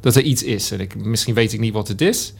[0.00, 0.70] dat er iets is.
[0.70, 2.32] En ik, misschien weet ik niet wat het is.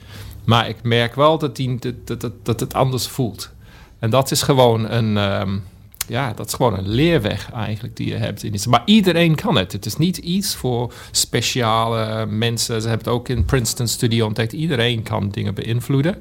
[0.44, 3.50] Maar ik merk wel dat, die, dat, dat, dat het anders voelt.
[3.98, 5.62] En dat is gewoon een, um,
[6.08, 8.66] ja, dat is gewoon een leerweg eigenlijk die je hebt.
[8.66, 9.72] Maar iedereen kan het.
[9.72, 12.82] Het is niet iets voor speciale mensen.
[12.82, 14.52] Ze hebben het ook in Princeton Studio ontdekt.
[14.52, 16.14] Iedereen kan dingen beïnvloeden.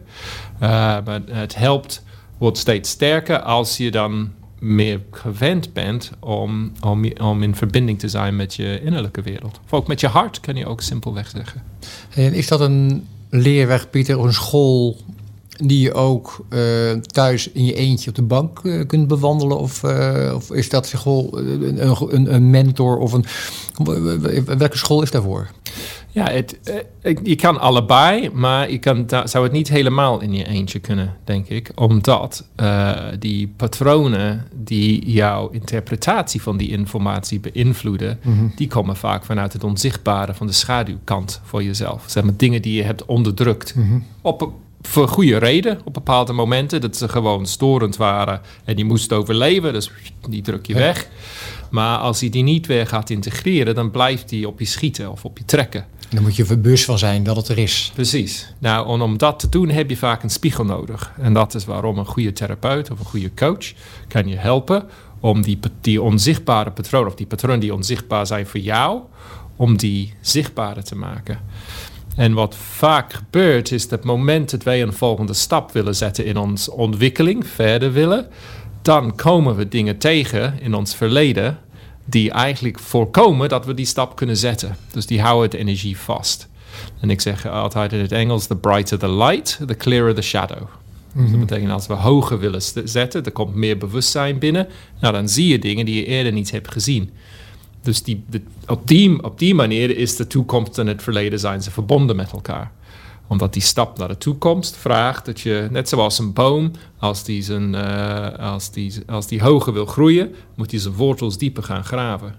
[0.53, 0.69] Uh,
[1.05, 2.03] maar het helpt,
[2.41, 8.09] wordt steeds sterker als je dan meer gewend bent om, om, om in verbinding te
[8.09, 9.59] zijn met je innerlijke wereld.
[9.65, 11.63] Of ook met je hart, kan je ook simpelweg zeggen.
[12.09, 14.97] En is dat een leerweg, Pieter, een school
[15.57, 19.57] die je ook uh, thuis in je eentje op de bank uh, kunt bewandelen?
[19.57, 23.25] Of, uh, of is dat school een, een, een, mentor of een.
[24.57, 25.49] Welke school is daarvoor?
[26.13, 26.59] Ja, het,
[27.23, 31.47] je kan allebei, maar je kan, zou het niet helemaal in je eentje kunnen, denk
[31.47, 31.71] ik.
[31.75, 32.47] Omdat
[33.19, 38.51] die patronen die jouw interpretatie van die informatie beïnvloeden, mm -hmm.
[38.55, 42.03] die komen vaak vanuit het onzichtbare van de schaduwkant voor jezelf.
[42.07, 43.75] Zeg maar dingen die je hebt onderdrukt.
[43.75, 44.05] Mm -hmm.
[44.21, 46.81] Op voor goede reden op bepaalde momenten.
[46.81, 49.73] Dat ze gewoon storend waren en die moesten overleven.
[49.73, 49.91] Dus
[50.29, 51.07] die druk je weg.
[51.69, 55.25] Maar als je die niet weer gaat integreren, dan blijft die op je schieten of
[55.25, 55.85] op je trekken.
[56.11, 57.91] Dan moet je bewust van zijn dat het er is.
[57.93, 58.53] Precies.
[58.59, 61.13] Nou, om dat te doen heb je vaak een spiegel nodig.
[61.21, 63.71] En dat is waarom een goede therapeut of een goede coach
[64.07, 64.83] kan je helpen
[65.19, 65.41] om
[65.81, 68.99] die, onzichtbare patronen, of die patronen die onzichtbaar zijn voor jou,
[69.55, 71.39] om die zichtbaarder te maken.
[72.15, 76.37] En wat vaak gebeurt is dat moment dat wij een volgende stap willen zetten in
[76.37, 78.27] onze ontwikkeling, verder willen,
[78.81, 81.59] dan komen we dingen tegen in ons verleden
[82.05, 84.77] die eigenlijk voorkomen dat we die stap kunnen zetten.
[84.91, 86.49] Dus die houden de energie vast.
[86.99, 90.61] En ik zeg altijd in het Engels: the brighter the light, the clearer the shadow.
[90.61, 91.21] Mm -hmm.
[91.21, 91.39] Dus dat mhm.
[91.39, 94.67] betekent als we hoger willen zetten, er komt meer bewustzijn binnen.
[94.99, 97.09] Nou, dan zie je dingen die je eerder niet hebt gezien.
[97.81, 98.23] Dus die,
[98.67, 102.31] op, die, op die manier is de toekomst en het verleden zijn ze verbonden met
[102.31, 102.71] elkaar.
[103.31, 107.41] Omdat die stap naar de toekomst vraagt dat je, net zoals een boom, als die,
[107.41, 111.83] zijn, uh, als die, als die hoger wil groeien, moet hij zijn wortels dieper gaan
[111.83, 112.35] graven.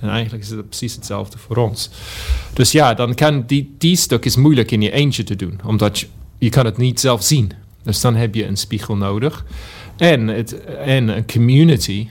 [0.00, 1.90] En eigenlijk is het precies hetzelfde voor ons.
[2.52, 5.98] Dus ja, dan kan die, die stuk is moeilijk in je eentje te doen, omdat
[5.98, 6.06] je,
[6.38, 7.52] je kan het niet zelf zien.
[7.82, 9.44] Dus dan heb je een spiegel nodig.
[9.96, 12.08] En, het, en een community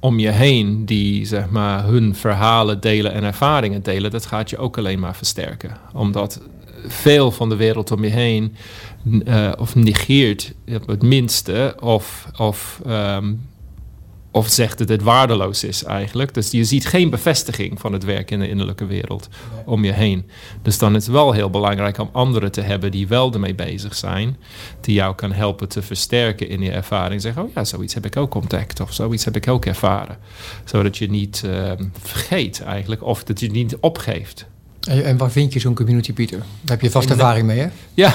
[0.00, 4.58] om je heen die zeg maar hun verhalen delen en ervaringen delen, dat gaat je
[4.58, 5.76] ook alleen maar versterken.
[5.92, 6.40] Omdat
[6.86, 8.56] veel van de wereld om je heen
[9.04, 13.40] uh, of negeert het minste of, of um,
[14.36, 16.34] of zegt dat het waardeloos is eigenlijk.
[16.34, 19.28] Dus je ziet geen bevestiging van het werk in de innerlijke wereld
[19.64, 20.30] om je heen.
[20.62, 23.94] Dus dan is het wel heel belangrijk om anderen te hebben die wel ermee bezig
[23.94, 24.36] zijn.
[24.80, 27.20] Die jou kan helpen te versterken in je ervaring.
[27.20, 28.80] Zeggen, oh ja, zoiets heb ik ook ontdekt.
[28.80, 30.18] Of zoiets heb ik ook ervaren.
[30.64, 33.02] Zodat je niet uh, vergeet eigenlijk.
[33.02, 34.46] Of dat je niet opgeeft.
[34.86, 36.38] En, waar vind je zo'n community, Pieter?
[36.38, 36.46] Daar
[36.76, 37.68] heb je vast ervaring mee, hè?
[37.94, 38.14] Ja,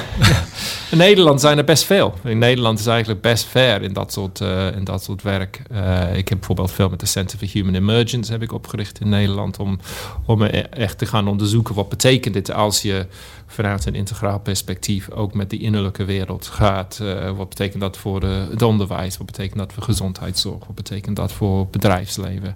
[0.92, 2.14] in Nederland zijn er best veel.
[2.24, 5.62] In Nederland is eigenlijk best ver in dat soort, uh, in dat soort werk.
[5.72, 9.10] Uh, ik heb bijvoorbeeld veel met de Center for Human Emergence heb ik opgericht in
[9.10, 9.60] Nederland...
[9.60, 9.80] om,
[10.26, 13.06] om echt te gaan onderzoeken wat betekent dit als je
[13.48, 17.00] vanuit een integraal perspectief ook met die innerlijke wereld gaat.
[17.02, 19.18] Uh, wat betekent dat voor het onderwijs?
[19.18, 20.66] Wat betekent dat voor gezondheidszorg?
[20.66, 22.56] Wat betekent dat voor bedrijfsleven?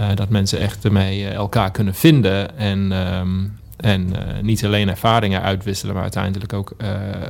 [0.00, 5.42] Uh, dat mensen echt ermee elkaar kunnen vinden en, um, en uh, niet alleen ervaringen
[5.42, 6.76] uitwisselen, maar uiteindelijk ook,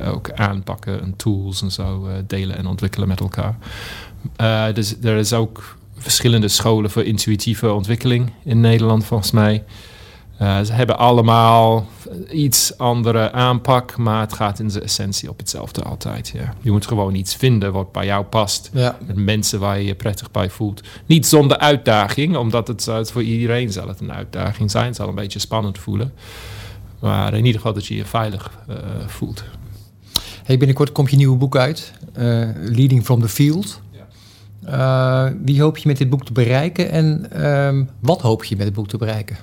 [0.05, 3.55] ook aanpakken en tools en zo delen en ontwikkelen met elkaar.
[4.73, 9.63] dus er is ook verschillende scholen voor intuïtieve ontwikkeling in Nederland volgens mij.
[10.41, 11.87] Uh, ze hebben allemaal
[12.31, 16.31] iets andere aanpak, maar het gaat in zijn essentie op hetzelfde altijd.
[16.33, 16.53] Ja.
[16.61, 18.69] Je moet gewoon iets vinden wat bij jou past.
[18.73, 18.97] Ja.
[19.05, 20.81] Met mensen waar je je prettig bij voelt.
[21.05, 24.85] Niet zonder uitdaging, omdat het, het voor iedereen zal het een uitdaging zijn.
[24.85, 26.13] Het zal een beetje spannend voelen.
[26.99, 28.75] Maar in ieder geval dat je je veilig uh,
[29.07, 29.43] voelt.
[30.43, 33.81] Hey, binnenkort komt je nieuwe boek uit, uh, Leading from the Field.
[34.69, 38.65] Uh, wie hoop je met dit boek te bereiken en um, wat hoop je met
[38.65, 39.37] het boek te bereiken?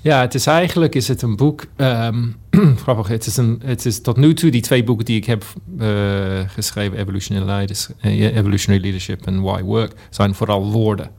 [0.00, 1.66] Ja, het is eigenlijk is het een boek.
[1.76, 2.36] Um,
[2.82, 5.44] grappig, het is, een, het is tot nu toe die twee boeken die ik heb
[5.78, 7.68] uh, geschreven, Evolutionary,
[8.02, 11.10] uh, Evolutionary Leadership en Why Work, zijn vooral woorden.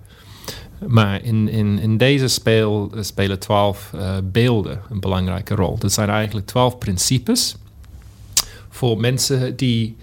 [0.87, 5.77] Maar in, in, in deze speel, spelen twaalf beelden een belangrijke rol.
[5.77, 7.55] Dat zijn eigenlijk twaalf principes
[8.69, 9.95] voor mensen die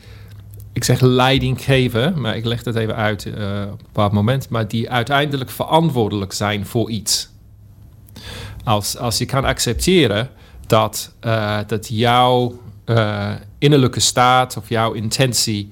[0.73, 4.69] ik zeg leiding geven, maar ik leg dat even uit op een bepaald moment, maar
[4.69, 7.29] die uiteindelijk verantwoordelijk zijn voor iets.
[8.67, 10.31] Als, als je kan accepteren
[10.67, 15.69] dat, uh, dat jouw uh, innerlijke staat of jouw intentie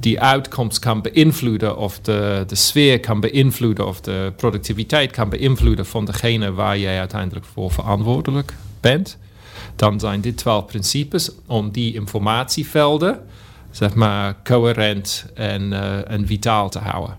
[0.00, 5.86] die uitkomst kan beïnvloeden of de, de sfeer kan beïnvloeden of de productiviteit kan beïnvloeden
[5.86, 9.18] van degene waar jij uiteindelijk voor verantwoordelijk bent,
[9.76, 13.20] dan zijn dit twaalf principes om die informatievelden
[13.70, 17.16] zeg maar, coherent en, uh, en vitaal te houden.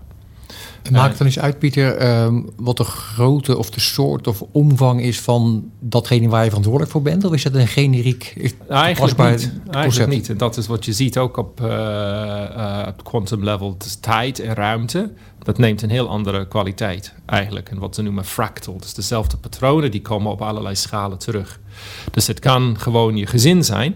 [0.90, 5.20] Maakt dan eens uit, Pieter, um, wat de grootte of de soort of omvang is
[5.20, 7.24] van datgene waar je verantwoordelijk voor bent?
[7.24, 9.52] Of is dat een generiek Eigenlijk niet.
[9.70, 10.28] Eigenlijk niet.
[10.28, 13.74] En dat is wat je ziet ook op, uh, uh, quantum level.
[13.78, 17.68] Dus tijd en ruimte, dat neemt een heel andere kwaliteit eigenlijk.
[17.68, 18.78] En wat ze noemen fractal.
[18.78, 21.60] Dus dezelfde patronen die komen op allerlei schalen terug.
[22.10, 23.94] Dus het kan gewoon je gezin zijn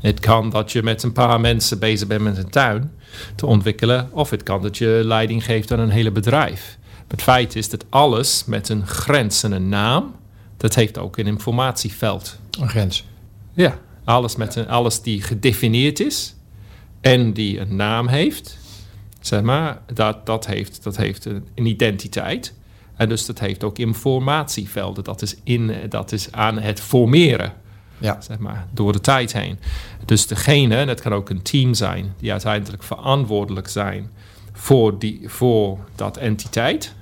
[0.00, 2.92] het kan dat je met een paar mensen bezig bent met een tuin
[3.34, 6.78] te ontwikkelen, of het kan dat je leiding geeft aan een hele bedrijf.
[7.08, 10.14] Het feit is dat alles met een grens en een naam,
[10.56, 12.38] dat heeft ook een informatieveld.
[12.60, 13.04] Een grens.
[13.52, 16.34] Ja, alles, met een, alles die gedefinieerd is
[17.00, 18.58] en die een naam heeft,
[19.20, 22.54] zeg maar, dat, dat, heeft, dat heeft een, een identiteit.
[22.96, 25.04] En dus dat heeft ook informatievelden.
[25.04, 27.52] Dat is, in, dat is aan het formeren
[28.00, 28.20] ja.
[28.20, 29.58] zeg maar, door de tijd heen.
[30.04, 34.10] Dus degene, en het kan ook een team zijn, die uiteindelijk verantwoordelijk zijn
[34.52, 36.94] voor, die, voor dat entiteit,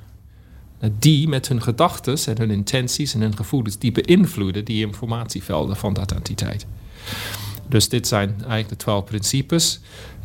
[0.99, 5.93] die met hun gedachten en hun intenties en hun gevoelens, die beïnvloeden die informatievelden van
[5.93, 6.67] dat entiteit.
[7.69, 9.81] Dus dit zijn eigenlijk de twaalf principes.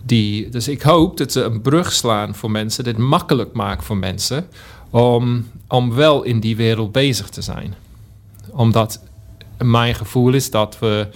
[0.06, 3.98] Die, dus ik hoop dat ze een brug slaan voor mensen, dit makkelijk maken voor
[3.98, 4.48] mensen
[4.90, 7.76] om, om wel in die wereld bezig te zijn.
[8.50, 9.02] Omdat
[9.70, 11.08] mijn gevoel is dat we,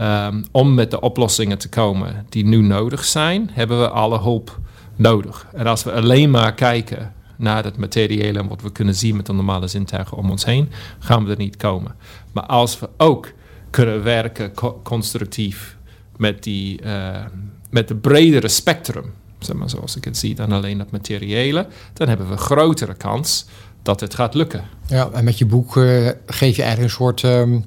[0.00, 4.58] um, om met de oplossingen te komen die nu nodig zijn, hebben we alle hulp
[4.96, 5.46] nodig.
[5.52, 9.26] En als we alleen maar kijken naar het materiële en wat we kunnen zien met
[9.26, 11.94] de normale zintuigen om ons heen, gaan we er niet komen.
[12.32, 13.32] Maar als we ook
[13.70, 15.76] kunnen werken co constructief
[16.16, 17.24] met, die, uh,
[17.70, 22.08] met de bredere spectrum, zeg maar, zoals ik het zie, dan alleen het materiële, dan
[22.08, 23.46] hebben we een grotere kans
[23.82, 24.64] dat het gaat lukken.
[24.86, 27.64] Ja, en met je boek uh, geef je eigenlijk een soort um,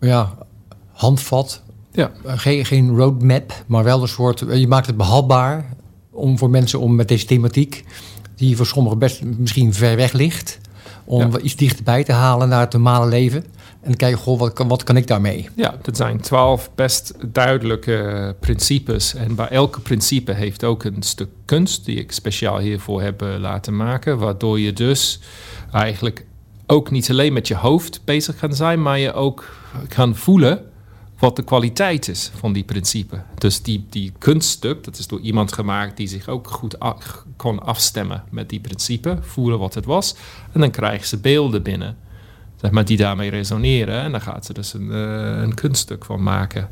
[0.00, 0.34] ja,
[0.92, 1.62] handvat.
[1.92, 2.10] Ja.
[2.26, 4.44] Uh, geen, geen roadmap, maar wel een soort...
[4.52, 5.74] Je maakt het behapbaar
[6.10, 7.84] om voor mensen om met deze thematiek...
[8.36, 10.58] die voor sommigen best misschien ver weg ligt...
[11.04, 11.38] om ja.
[11.38, 13.44] iets dichterbij te halen naar het normale leven...
[13.82, 15.48] En kijken, goh, wat wat kan ik daarmee?
[15.54, 19.14] Ja, dat zijn twaalf best duidelijke principes.
[19.14, 23.76] En bij elke principe heeft ook een stuk kunst die ik speciaal hiervoor heb laten
[23.76, 24.18] maken.
[24.18, 25.20] Waardoor je dus
[25.72, 26.24] eigenlijk
[26.66, 29.54] ook niet alleen met je hoofd bezig kan zijn, maar je ook
[29.88, 30.64] kan voelen
[31.18, 33.22] wat de kwaliteit is van die principe.
[33.38, 36.76] Dus die, die kunststuk, dat is door iemand gemaakt die zich ook goed
[37.36, 40.14] kon afstemmen met die principe, voelen wat het was.
[40.52, 41.96] En dan krijgen ze beelden binnen
[42.62, 44.00] zeg maar, die daarmee resoneren.
[44.00, 46.68] En dan gaat ze dus een, uh, een kunststuk van maken.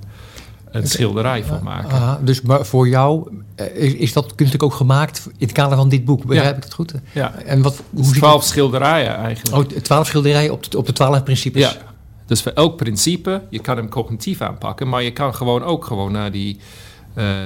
[0.71, 2.25] een schilderij van maken.
[2.25, 3.31] dus maar voor jou
[3.75, 6.25] is, is dat kunstelijk ook gemaakt in het kader van dit boek?
[6.25, 6.95] Begrijp ik het goed?
[7.13, 7.35] Ja.
[7.35, 9.73] En wat, hoe twaalf schilderijen eigenlijk.
[9.73, 11.63] Oh, twaalf schilderijen op de, op de twaalf principes?
[11.63, 11.77] Ja.
[12.27, 16.13] Dus voor elk principe, je kan hem cognitief aanpakken, maar je kan gewoon ook gewoon
[16.13, 16.61] naar die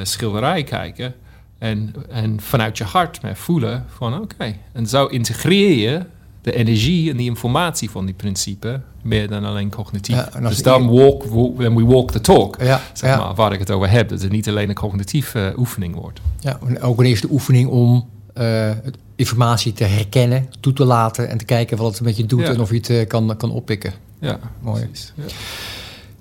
[0.02, 1.14] schilderij kijken.
[1.58, 4.56] En, en vanuit je hart maar voelen van oké.
[4.72, 6.02] En zo integreer je
[6.44, 10.16] de energie en die informatie van die principe meer dan alleen cognitief.
[10.16, 13.70] Ja, dus dan walk, walk, we walk the talk, ja, zeg maar, waar ik het
[13.70, 14.08] over heb.
[14.08, 16.20] Dat het niet alleen een cognitieve oefening wordt.
[16.40, 18.70] Ja, ook een eerste oefening om uh,
[19.16, 22.60] informatie te herkennen, toe te laten en te kijken wat het met je doet en
[22.60, 23.92] of je het uh, kan, kan oppikken.
[24.20, 24.88] Ja, mooi.
[25.14, 25.22] Ja.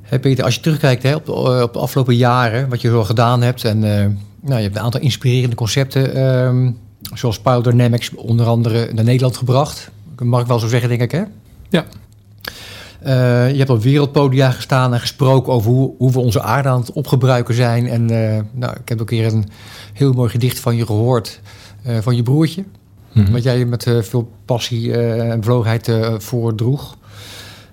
[0.02, 1.32] Hey Peter, als je terugkijkt hè, op, de,
[1.64, 5.02] op de afgelopen jaren, wat je zo gedaan hebt en nou, je hebt een aantal
[5.02, 6.78] inspirerende concepten, um,
[7.14, 9.92] zoals Dynamics onder andere naar Nederland gebracht.
[10.19, 11.23] Mag ik wel zo zeggen, denk ik, hè?
[11.69, 11.86] Ja.
[13.06, 16.80] Uh, je hebt op wereldpodia gestaan en gesproken over hoe, hoe, we onze aarde aan
[16.80, 17.88] het opgebruiken zijn.
[17.88, 19.45] En uh, nou, ik heb ook een keer een
[19.93, 21.39] heel mooi gedicht van je gehoord,
[21.88, 22.63] uh, van je broertje.
[23.13, 23.34] Mm -hmm.
[23.34, 26.97] Wat jij met veel passie en bevlogenheid voordroeg.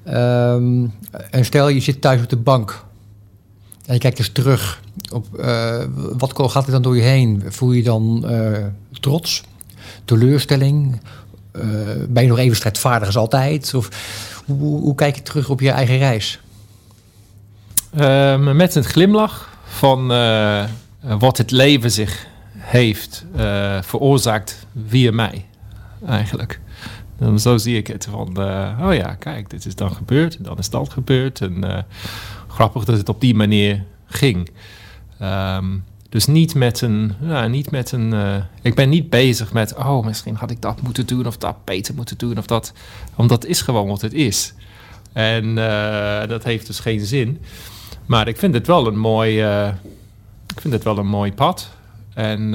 [0.08, 0.92] Um,
[1.30, 2.84] en stel je zit thuis op de bank
[3.86, 5.26] en je kijkt dus terug op
[6.18, 7.42] wat gaat er dan door je heen?
[7.48, 8.26] Voel je dan
[9.00, 9.42] trots,
[10.04, 11.00] teleurstelling?
[11.56, 11.62] Uh,
[12.08, 13.74] ben je nog even strijdvaardig als altijd?
[13.74, 13.88] Of
[14.46, 16.40] hoe, kijk je terug op je eigen reis?
[17.96, 20.06] Ehm, met een glimlach van
[21.18, 23.24] wat het leven zich heeft
[23.80, 25.46] veroorzaakt via mij,
[26.06, 26.60] eigenlijk.
[27.18, 28.28] Dan zo zie ik het van,
[28.80, 31.40] oh ja, kijk, dit is dan gebeurd, en dan is dat gebeurd.
[31.40, 31.84] En
[32.48, 34.50] grappig dat het op die manier ging.
[35.18, 35.66] Ehm,
[36.10, 37.12] dus niet met een.
[37.20, 39.74] Ja, niet met een uh, ik ben niet bezig met.
[39.74, 41.26] Oh, misschien had ik dat moeten doen.
[41.26, 42.38] Of dat beter moeten doen.
[42.38, 42.72] Of dat.
[43.16, 44.54] Omdat het is gewoon wat het is.
[45.12, 47.38] En uh, dat heeft dus geen zin.
[48.06, 49.44] Maar ik vind het wel een mooi.
[49.44, 49.68] Uh,
[50.54, 51.70] ik vind het wel een mooi pad.
[52.14, 52.54] En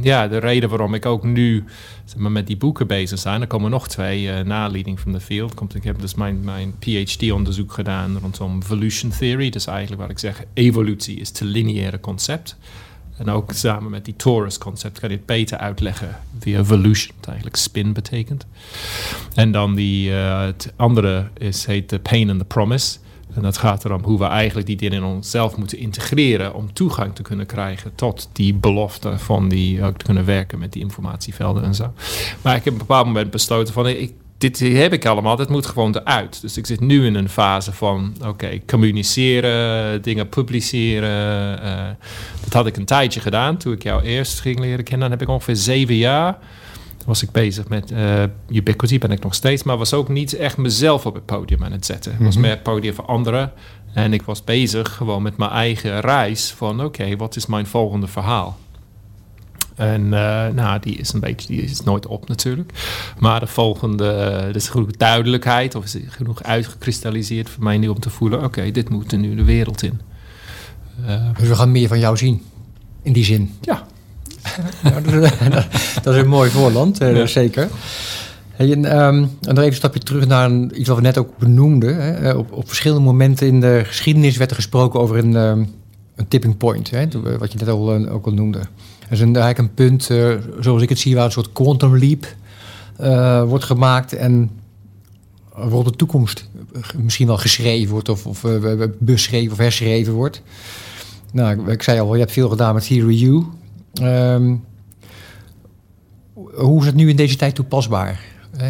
[0.00, 1.64] ja, de reden waarom ik ook nu
[2.04, 3.40] zeg maar, met die boeken bezig zijn.
[3.40, 5.54] Er komen nog twee uh, na Leading from the Field.
[5.54, 9.50] Komt, ik heb dus mijn, mijn PhD-onderzoek gedaan rondom evolution theory.
[9.50, 12.56] Dus eigenlijk wat ik zeg, evolutie is te lineaire concept.
[13.16, 17.56] En ook samen met die torus-concept kan je het beter uitleggen via evolution, wat eigenlijk
[17.56, 18.46] spin betekent.
[19.34, 22.98] En dan die, uh, het andere is, heet The Pain and the Promise.
[23.38, 27.14] En dat gaat erom hoe we eigenlijk die dingen in onszelf moeten integreren om toegang
[27.14, 31.62] te kunnen krijgen tot die belofte van die ook te kunnen werken met die informatievelden
[31.62, 31.92] en zo.
[32.42, 35.48] Maar ik heb op een bepaald moment besloten van ik, dit heb ik allemaal, dit
[35.48, 36.40] moet gewoon eruit.
[36.40, 41.58] Dus ik zit nu in een fase van oké, communiceren, dingen publiceren.
[41.64, 41.88] Uh,
[42.44, 45.10] dat had ik een tijdje gedaan toen ik jou eerst ging leren kennen.
[45.10, 46.38] Dan heb ik ongeveer zeven jaar
[47.08, 50.56] was ik bezig met uh, Ubiquity, ben ik nog steeds, maar was ook niet echt
[50.56, 52.12] mezelf op het podium aan het zetten.
[52.12, 52.42] Het was mhm.
[52.42, 53.52] meer het podium voor anderen.
[53.94, 58.06] En ik was bezig gewoon met mijn eigen reis van oké, wat is mijn volgende
[58.06, 58.58] verhaal?
[59.74, 62.72] En uh, nou, die is een beetje, die is nooit op natuurlijk.
[63.18, 68.00] Maar de volgende, uh, is genoeg duidelijkheid of is genoeg uitgekristalliseerd voor mij nu om
[68.00, 70.00] te voelen: oké, dit moet er nu de wereld in.
[71.06, 72.42] Uh, dus we gaan meer van jou zien,
[73.02, 73.54] in die zin.
[73.60, 73.86] Ja,
[76.02, 77.68] dat, is een mooi voorland, uh, zeker.
[78.50, 81.18] Hey, en, um, en dan even een stapje terug naar een, iets wat we net
[81.18, 81.96] ook benoemden.
[81.96, 82.12] Hè.
[82.12, 85.74] Eh, op, op, verschillende momenten in de geschiedenis werd er gesproken over een, um,
[86.16, 87.06] een tipping point, hè,
[87.38, 88.58] wat je net al, uh, ook al noemde.
[88.58, 91.98] Er is een, eigenlijk een punt, uh, zoals ik het zie, waar een soort quantum
[91.98, 92.26] leap
[93.48, 94.50] wordt gemaakt en
[95.54, 96.48] wordt de toekomst
[96.96, 98.44] misschien wel geschreven wordt of, of
[98.98, 100.42] beschreven of herschreven wordt.
[101.32, 103.44] Nou, ik zei al, je hebt veel gedaan met Theory U.
[104.02, 104.64] Um,
[106.34, 108.20] hoe is het nu in deze tijd toepasbaar?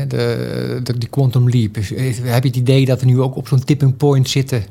[0.08, 1.74] De, de, die quantum leap.
[1.74, 4.64] Heb je het idee dat we nu ook op zo'n tipping point zitten?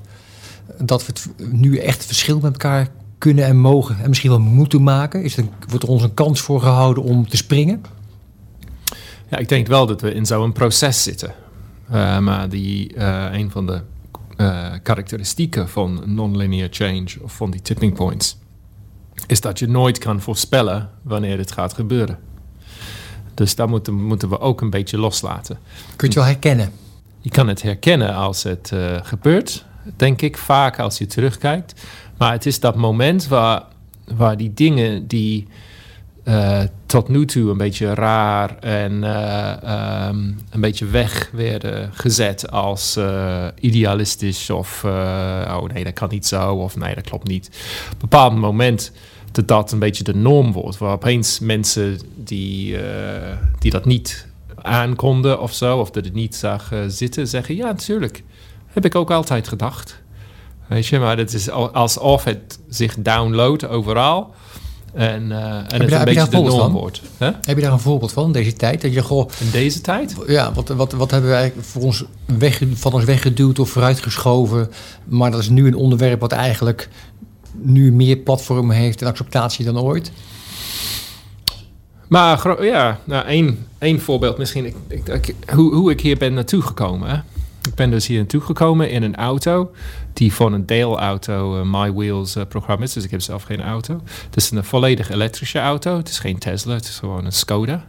[0.82, 4.84] Dat we het nu echt verschil met elkaar kunnen en mogen en misschien wel moeten
[4.84, 5.24] maken?
[5.24, 7.82] Is er, wordt er ons een kans voor gehouden om te springen?
[9.30, 11.34] Ja, ik denk wel dat we in zo'n proces zitten.
[11.92, 13.82] Uh, maar die, uh, een van de
[14.38, 18.38] uh, karakteristieken van non-linear change of van die tipping points
[19.28, 22.20] is dat je nooit kan voorspellen wanneer dit gaat gebeuren.
[23.34, 25.58] Dus dat moeten, moeten we ook een beetje loslaten.
[25.96, 26.72] Kun je het wel herkennen?
[27.20, 29.66] Je kan het herkennen als het uh, gebeurt,
[29.96, 31.86] denk ik, vaak als je terugkijkt.
[32.18, 33.64] Maar het is dat moment waar,
[34.16, 35.48] waar die dingen die
[36.24, 42.52] uh, tot nu toe een beetje raar en uh, um, een beetje weg werden gezet
[42.52, 47.48] als uh, idealistisch of oh nee, dat kan niet zo of nee, dat klopt niet.
[47.86, 48.92] Op een bepaald moment
[49.32, 52.78] dat dat een beetje de norm wordt, waar opeens mensen die,
[53.60, 54.28] die dat niet
[54.62, 58.24] aankonden of zo, of dat het niet zag zitten, zeggen ja, natuurlijk,
[58.68, 60.02] heb ik ook altijd gedacht.
[60.68, 64.34] Weet je, maar het is alsof het zich downloadt overal.
[64.94, 67.02] En, uh, en het een beetje de norm wordt.
[67.18, 68.82] Heb je daar een voorbeeld van, deze tijd?
[68.82, 70.16] Dat je, goh, in deze tijd?
[70.28, 74.70] Ja, wat, wat, wat hebben wij voor ons weg, van ons weggeduwd of vooruitgeschoven?
[75.06, 76.90] Maar dat is nu een onderwerp wat eigenlijk
[77.52, 80.12] nu meer platform heeft en acceptatie dan ooit.
[82.08, 84.66] Maar ja, nou, één, één voorbeeld misschien.
[84.66, 84.76] Ik,
[85.08, 87.26] ik, hoe, hoe ik hier ben naartoe gekomen.
[87.68, 89.72] Ik ben dus hier naartoe gekomen in een auto
[90.14, 92.94] die van een deelauto uh, My Wheels uh, programma is.
[92.94, 94.02] Dus ik heb zelf geen auto.
[94.26, 95.98] Het is een volledig elektrische auto.
[95.98, 97.88] Het is geen Tesla, het is gewoon een Skoda.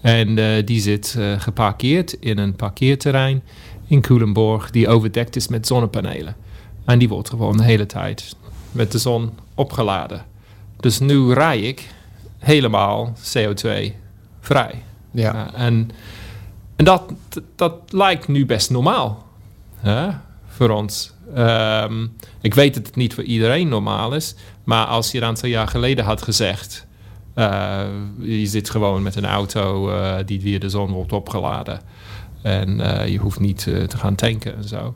[0.00, 3.42] En uh, die zit geparkeerd in een parkeerterrein
[3.86, 6.36] in Culemborg die overdekt is met zonnepanelen.
[6.84, 8.36] En die wordt gewoon de hele tijd
[8.72, 10.24] met de zon opgeladen.
[10.76, 11.88] Dus nu rij ik
[12.38, 14.82] helemaal CO2-vrij.
[15.10, 15.54] Ja.
[15.54, 15.90] en
[16.80, 17.02] en dat,
[17.56, 19.26] dat lijkt nu best normaal
[19.76, 20.08] hè,
[20.46, 21.12] voor ons.
[21.34, 22.06] Ehm,
[22.40, 25.68] ik weet dat het niet voor iedereen normaal is, maar als je een aantal jaar
[25.68, 26.86] geleden had gezegd:
[27.34, 27.82] uh,
[28.18, 31.80] je zit gewoon met een auto uh, die via de zon wordt opgeladen
[32.42, 34.94] en uh, je hoeft niet te gaan tanken en zo.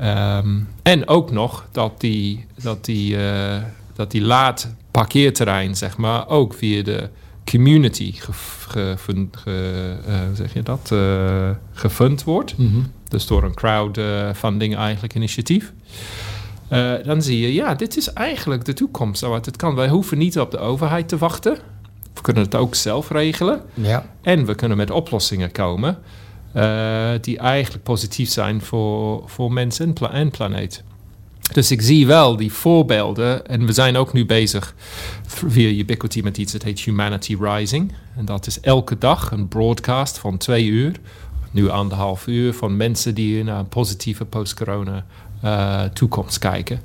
[0.00, 3.16] Um, en ook nog dat die, dat die,
[3.94, 7.08] dat die laad parkeerterrein, zeg maar, ook via de
[7.50, 8.32] community ge,
[8.96, 12.56] ge, uh, zeg je dat, uh, gefund wordt.
[12.56, 12.92] Mm -hmm.
[13.08, 15.72] Dus door een crowdfunding eigenlijk initiatief.
[16.72, 19.20] Uh, dan zie je, ja, dit is eigenlijk de toekomst.
[19.20, 19.74] Wat het kan.
[19.74, 21.58] Wij hoeven niet op de overheid te wachten.
[22.14, 23.60] We kunnen het ook zelf regelen.
[23.74, 24.06] Ja.
[24.22, 25.98] En we kunnen met oplossingen komen
[27.20, 30.82] die eigenlijk positief zijn voor, voor mensen en, pla en planeet.
[31.52, 33.46] Dus ik zie wel die voorbeelden.
[33.46, 34.74] En we zijn ook nu bezig
[35.26, 37.92] via Ubiquity met iets dat heet Humanity Rising.
[38.16, 41.00] En dat is elke dag een broadcast van twee uur,
[41.50, 45.04] nu anderhalf uur, van mensen die naar een positieve post-corona
[45.44, 46.80] uh, toekomst kijken.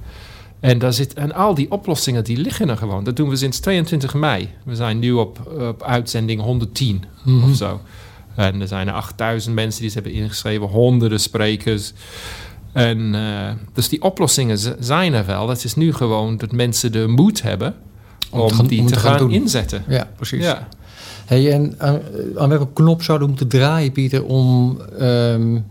[0.60, 3.04] En, daar zit, en al die oplossingen die liggen er gewoon.
[3.04, 4.50] Dat doen we sinds 22 mei.
[4.64, 7.82] We zijn nu op, op uitzending 110 mm of zo.
[8.36, 11.94] En er zijn er 8000 mensen die ze hebben ingeschreven, honderden sprekers.
[12.74, 15.50] En, uh, dus die oplossingen zijn er wel.
[15.50, 17.76] Het is nu gewoon dat mensen de moed hebben
[18.30, 19.84] om, die te, gaan, inzetten.
[19.88, 20.44] Ja, precies.
[20.44, 20.68] Ja.
[21.26, 22.02] Hey, en aan,
[22.38, 25.66] aan, welke knop zouden we moeten draaien, Pieter, om, um,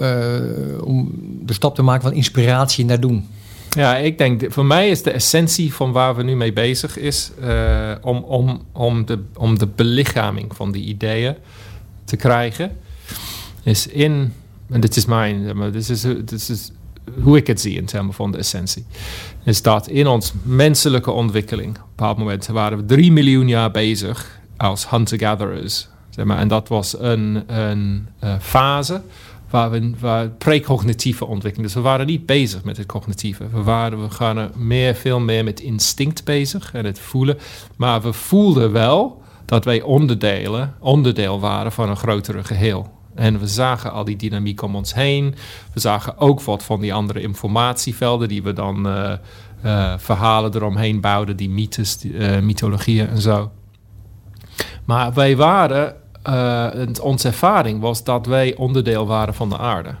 [0.00, 1.10] uh, om
[1.42, 3.28] de stap te maken van inspiratie naar doen?
[3.70, 7.30] Ja, ik denk, voor mij is de essentie van waar we nu mee bezig is
[7.42, 11.34] uh, om, om, om, de, om de belichaming van die ideeën
[12.04, 12.76] te krijgen.
[13.62, 14.32] Is in
[14.72, 16.70] en dit is mijn, maar dit is, dit is
[17.22, 18.84] hoe ik het zie in termen van de essentie,
[19.44, 23.70] is dat in ons menselijke ontwikkeling, op een bepaald moment waren we drie miljoen jaar
[23.70, 25.88] bezig als hunter-gatherers.
[26.16, 29.02] En dat was een, een uh, fase
[29.50, 31.72] waar we waar precognitieve ontwikkeling.
[31.72, 33.48] Dus we waren niet bezig met het cognitieve.
[33.48, 37.38] We, waren, we gaan meer, veel meer met instinct bezig en het voelen.
[37.76, 42.90] Maar we voelden wel dat wij onderdelen, onderdeel waren van een grotere geheel.
[43.14, 45.34] En we zagen al die dynamiek om ons heen.
[45.72, 49.12] We zagen ook wat van die andere informatievelden die we dan uh,
[49.64, 53.50] uh, verhalen eromheen bouwden, die mythes, die, uh, mythologieën en zo.
[54.84, 55.94] Maar wij waren,
[57.02, 59.94] onze ervaring was dat wij onderdeel waren van de aarde.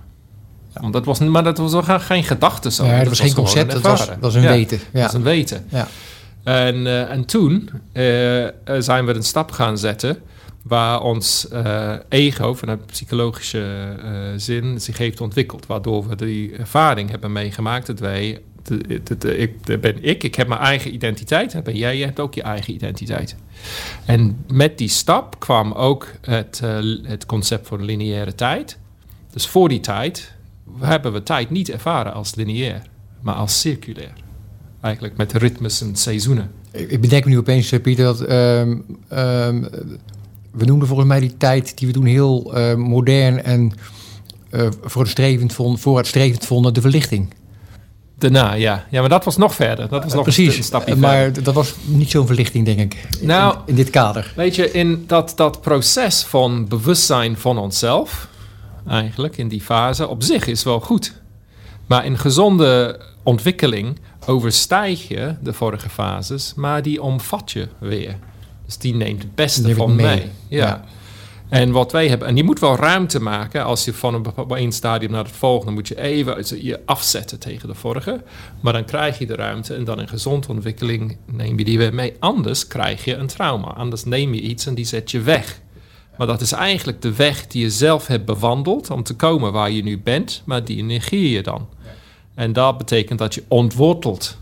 [0.80, 0.90] Ja.
[0.90, 2.84] dat was, maar dat was wel geen gedachte zo.
[2.84, 4.78] Ja, dat, was geen concept, dat was, was, een weten.
[4.78, 4.84] Ja.
[4.92, 5.64] Dat was een weten.
[5.68, 5.88] Ja.
[6.42, 7.70] En, en toen
[8.78, 10.22] zijn we een stap gaan zetten
[10.62, 15.66] waar ons uh, ego vanuit psychologische uh, zin zich heeft ontwikkeld.
[15.66, 20.60] Waardoor we die ervaring hebben meegemaakt dat wij, de, ik, ben ik, ik heb mijn
[20.60, 23.36] eigen identiteit, ben jij, je hebt ook je eigen identiteit.
[24.04, 26.60] En met die stap kwam ook het,
[27.02, 28.78] het concept van lineaire tijd.
[29.32, 30.34] Dus voor die tijd
[30.80, 32.82] hebben we tijd niet ervaren als lineair,
[33.20, 34.12] maar als circulair.
[34.80, 36.50] Eigenlijk met ritmes en seizoenen.
[36.70, 39.68] Ik bedenk me nu opeens, Pieter, dat um, um,
[40.52, 43.72] we noemden volgens mij die tijd die we toen heel uh, modern en
[44.50, 47.34] uh, vooruitstrevend, vond, vooruitstrevend vonden, de verlichting.
[48.18, 48.84] Daarna, ja.
[48.90, 49.88] Ja, maar dat was nog verder.
[49.88, 51.42] Dat was nog Precies, een stapje maar verder.
[51.42, 53.08] dat was niet zo'n verlichting, denk ik.
[53.20, 54.32] Nou, in, in, dit kader.
[54.36, 58.28] Weet je, in dat, dat proces van bewustzijn van onszelf,
[58.86, 61.20] eigenlijk in die fase, op zich is wel goed.
[61.86, 68.18] Maar in gezonde ontwikkeling overstijg je de vorige fases, maar die omvat je weer.
[68.72, 70.06] Dus die neemt het beste van mee.
[70.06, 70.30] mee.
[70.48, 70.84] Ja.
[71.48, 73.64] En wat wij hebben, en die moet wel ruimte maken.
[73.64, 77.68] Als je van een bepaald stadium naar het volgende moet je even je afzetten tegen
[77.68, 78.22] de vorige.
[78.60, 81.94] Maar dan krijg je de ruimte en dan in gezonde ontwikkeling neem je die weer
[81.94, 82.14] mee.
[82.18, 83.66] Anders krijg je een trauma.
[83.68, 85.60] Anders neem je iets en die zet je weg.
[86.16, 89.70] Maar dat is eigenlijk de weg die je zelf hebt bewandeld om te komen waar
[89.70, 91.68] je nu bent, maar die negeer je dan.
[92.34, 94.36] En dat betekent dat je ontworteld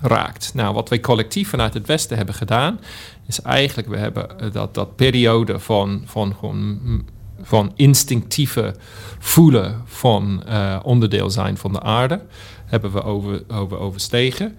[0.00, 0.54] raakt.
[0.54, 2.80] Nou, wat wij collectief vanuit het Westen hebben gedaan,
[3.26, 7.04] is eigenlijk, we hebben eh, dat, dat periode van, van, gewoon,
[7.42, 8.74] van instinctieve
[9.18, 12.20] voelen van uh, onderdeel zijn van de aarde,
[12.64, 14.56] hebben we over, over, overstegen,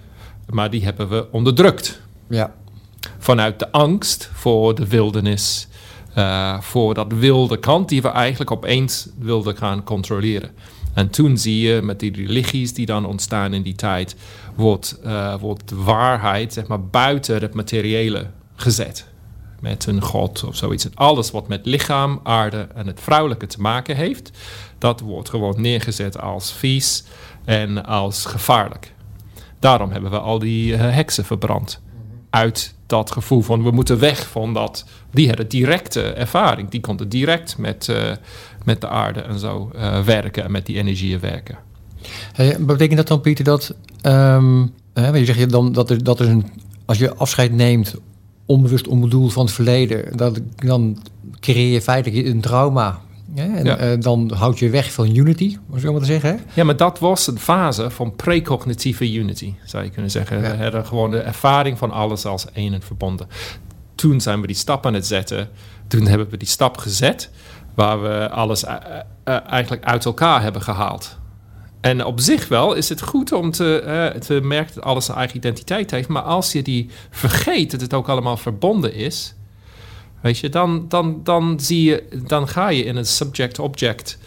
[0.49, 2.01] maar die hebben we onderdrukt.
[2.29, 2.53] Ja.
[3.17, 5.67] Vanuit de angst voor de wildernis,
[6.17, 10.51] uh, voor dat wilde kant die we eigenlijk opeens wilden gaan controleren.
[10.99, 14.15] En toen zie je met die religies die dan ontstaan in die tijd,
[14.55, 19.07] wordt, uh, wordt waarheid zeg maar, buiten het materiële gezet.
[19.59, 20.87] Met een god of zoiets.
[20.93, 24.31] alles wat met lichaam, aarde en het vrouwelijke te maken heeft,
[24.77, 27.03] dat wordt gewoon neergezet als vies
[27.45, 28.93] en als gevaarlijk.
[29.59, 31.81] Daarom hebben we al die uh, heksen verbrand.
[32.29, 34.85] Uit dat gevoel van we moeten weg van dat.
[35.11, 36.69] Die hadden directe ervaring.
[36.69, 38.11] Die konden direct met, uh,
[38.65, 41.57] met de aarde en zo uh, werken en met die energieën werken.
[42.33, 46.27] Hey, betekent dat dan, Pieter, dat um, hè, je zegt dan dat er, dat er
[46.27, 46.45] een,
[46.85, 47.95] als je afscheid neemt,
[48.45, 50.97] onbewust onbedoeld van het verleden, dat, dan
[51.39, 52.99] creëer je feitelijk een trauma.
[53.33, 53.91] Ja, en ja.
[53.91, 56.29] Uh, dan houd je weg van unity, om zo maar te zeggen.
[56.29, 56.35] Hè?
[56.53, 60.57] Ja, maar dat was een fase van precognitieve unity, zou je kunnen zeggen.
[60.57, 60.83] Ja.
[60.83, 63.27] Gewoon de ervaring van alles als één en verbonden.
[63.95, 65.49] Toen zijn we die stap aan het zetten.
[65.87, 67.29] Toen hebben we die stap gezet
[67.79, 68.75] waar we alles uh,
[69.25, 71.17] uh, eigenlijk uit elkaar hebben gehaald.
[71.81, 73.83] En op zich wel is het goed om te,
[74.29, 76.07] uh, merken dat alles een eigen identiteit heeft.
[76.07, 79.35] Maar als je die vergeet dat het ook allemaal verbonden is,
[80.21, 84.17] weet je, dan, dan, dan, zie je, dan ga je in een subject-object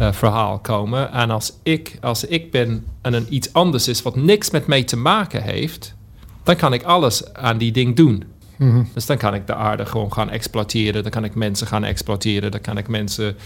[0.00, 1.12] uh, verhaal komen.
[1.12, 4.84] En als ik, als ik ben en een iets anders is wat niks met mij
[4.84, 5.94] te maken heeft,
[6.42, 8.24] dan kan ik alles aan die ding doen.
[8.58, 8.88] -hmm.
[8.94, 11.02] Dus dan kan ik de aarde gewoon gaan exploiteren.
[11.02, 12.50] Dan kan ik mensen gaan exploiteren.
[12.50, 13.36] Dan kan ik mensen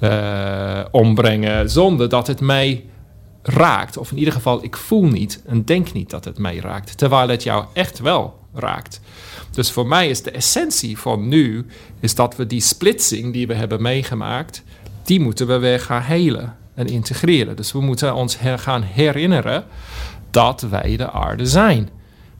[0.00, 2.84] uh, ombrengen zonder dat het mij
[3.42, 3.96] raakt.
[3.96, 6.98] Of in ieder geval, ik voel niet en denk niet dat het mij raakt.
[6.98, 9.00] Terwijl het jou echt wel raakt.
[9.50, 11.66] Dus voor mij is de essentie van nu...
[12.00, 14.62] is dat we die splitsing die we hebben meegemaakt...
[15.02, 17.56] die moeten we weer gaan helen en integreren.
[17.56, 19.64] Dus we moeten ons gaan herinneren
[20.30, 21.88] dat wij de aarde zijn.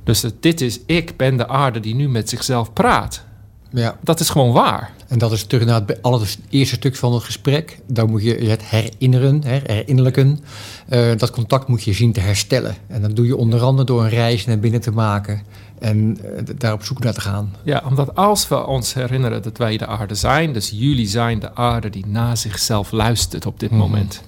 [0.08, 3.24] Dus dit is, ik ben de aarde die nu met zichzelf praat.
[3.70, 3.96] Ja.
[4.02, 4.90] Dat is gewoon waar.
[5.08, 7.78] En dat is terug naar het allereerste stuk van het gesprek.
[7.86, 10.40] Daar moet je het herinneren, herinnerlijken.
[10.88, 12.74] Uh, dat contact moet je zien te herstellen.
[12.86, 15.42] En dat doe je onder andere door een reis naar binnen te maken
[15.78, 17.54] en uh, daar op zoek naar te gaan.
[17.62, 21.54] Ja, omdat als we ons herinneren dat wij de aarde zijn, dus jullie zijn de
[21.54, 23.78] aarde die naar zichzelf luistert op dit mm.
[23.78, 24.22] moment.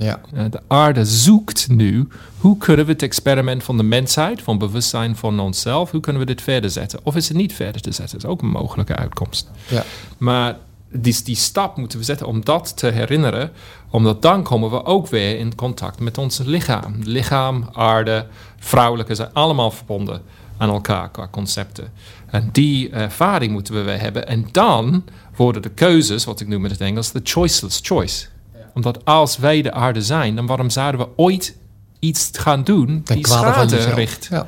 [0.00, 0.20] Ja.
[0.48, 5.40] De aarde zoekt nu hoe kunnen we het experiment van de mensheid, van bewustzijn van
[5.40, 7.00] onszelf, hoe kunnen we dit verder zetten?
[7.02, 8.18] Of is het niet verder te zetten?
[8.18, 9.50] Dat is ook een mogelijke uitkomst.
[9.68, 9.84] Ja.
[10.18, 10.56] Maar
[10.92, 13.50] die, die stap moeten we zetten om dat te herinneren,
[13.90, 16.94] omdat dan komen we ook weer in contact met ons lichaam.
[17.02, 18.26] Lichaam, aarde,
[18.58, 20.22] vrouwelijke zijn allemaal verbonden
[20.56, 21.92] aan elkaar qua concepten.
[22.26, 24.26] En die ervaring moeten we weer hebben.
[24.26, 25.04] En dan
[25.36, 28.26] worden de keuzes, wat ik noem met het Engels, de choiceless choice
[28.74, 31.56] omdat als wij de aarde zijn, dan waarom zouden we ooit
[31.98, 34.46] iets gaan doen die schade richt ja.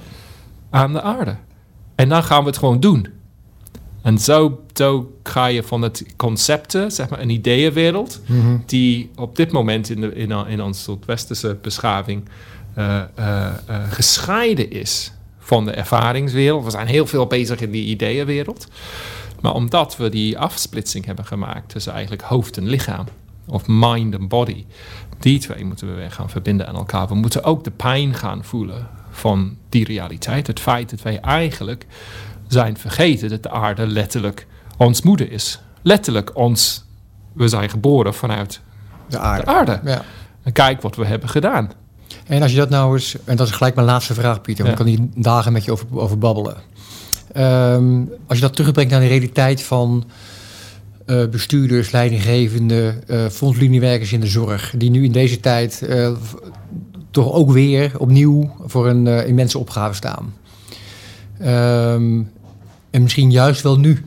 [0.71, 1.37] aan de aarde?
[1.95, 3.07] En dan gaan we het gewoon doen.
[4.03, 8.39] En zo, zo ga je van het concepten, zeg maar een ideeënwereld, Mhm.
[8.39, 8.63] mm -hmm.
[8.67, 12.25] die op dit moment in, de, in, in onze westerse beschaving
[12.79, 16.65] uh, uh, uh, gescheiden is van de ervaringswereld.
[16.65, 18.67] We zijn heel veel bezig in die ideeënwereld.
[19.41, 23.07] Maar omdat we die afsplitsing hebben gemaakt tussen eigenlijk hoofd en lichaam,
[23.47, 24.65] of mind en body.
[25.19, 27.09] Die twee moeten we weer gaan verbinden aan elkaar.
[27.09, 30.47] We moeten ook de pijn gaan voelen van die realiteit.
[30.47, 31.87] Het feit dat wij eigenlijk
[32.47, 35.61] zijn vergeten dat de aarde letterlijk ons moeder is.
[35.83, 36.85] Letterlijk ons,
[37.33, 38.61] we zijn geboren vanuit
[39.09, 39.45] de aarde.
[39.45, 39.81] De aarde.
[39.85, 40.03] Ja.
[40.43, 41.71] En kijk wat we hebben gedaan.
[42.27, 44.79] En als je dat nou eens, en dat is gelijk mijn laatste vraag, Pieter, want
[44.79, 44.85] ja.
[44.85, 46.57] ik kan hier dagen met je over, over babbelen.
[47.37, 50.05] Um, als je dat terugbrengt naar de realiteit van
[51.07, 56.11] uh, bestuurders, leidinggevende, uh, frontliniewerkers in de zorg, die nu in deze tijd uh,
[57.11, 60.35] toch ook weer opnieuw voor een immense opgave staan.
[61.41, 62.31] Um,
[62.91, 64.05] en misschien juist wel nu.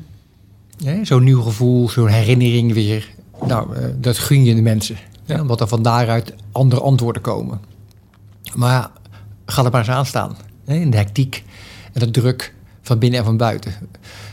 [1.01, 3.09] Zo'n nieuw gevoel, zo'n herinnering weer.
[3.47, 3.67] Nou,
[3.99, 4.95] dat gun je de mensen.
[5.25, 5.41] Ja.
[5.41, 7.59] Omdat er van daaruit andere antwoorden komen.
[8.55, 8.91] Maar ja,
[9.45, 10.35] ga er maar eens aan staan.
[10.65, 10.75] Hè?
[10.75, 11.43] In de hectiek
[11.93, 13.73] en de druk van binnen en van buiten.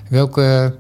[0.09, 0.75] Welke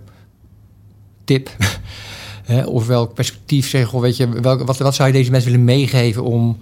[1.33, 1.51] tip
[2.77, 5.67] of welk perspectief zeg, of weet je, welk, wat, wat zou je deze mensen willen
[5.67, 6.59] meegeven om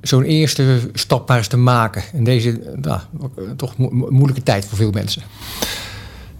[0.00, 3.00] zo'n eerste stap maar eens te maken in deze nou,
[3.56, 5.22] toch mo moeilijke tijd voor veel mensen?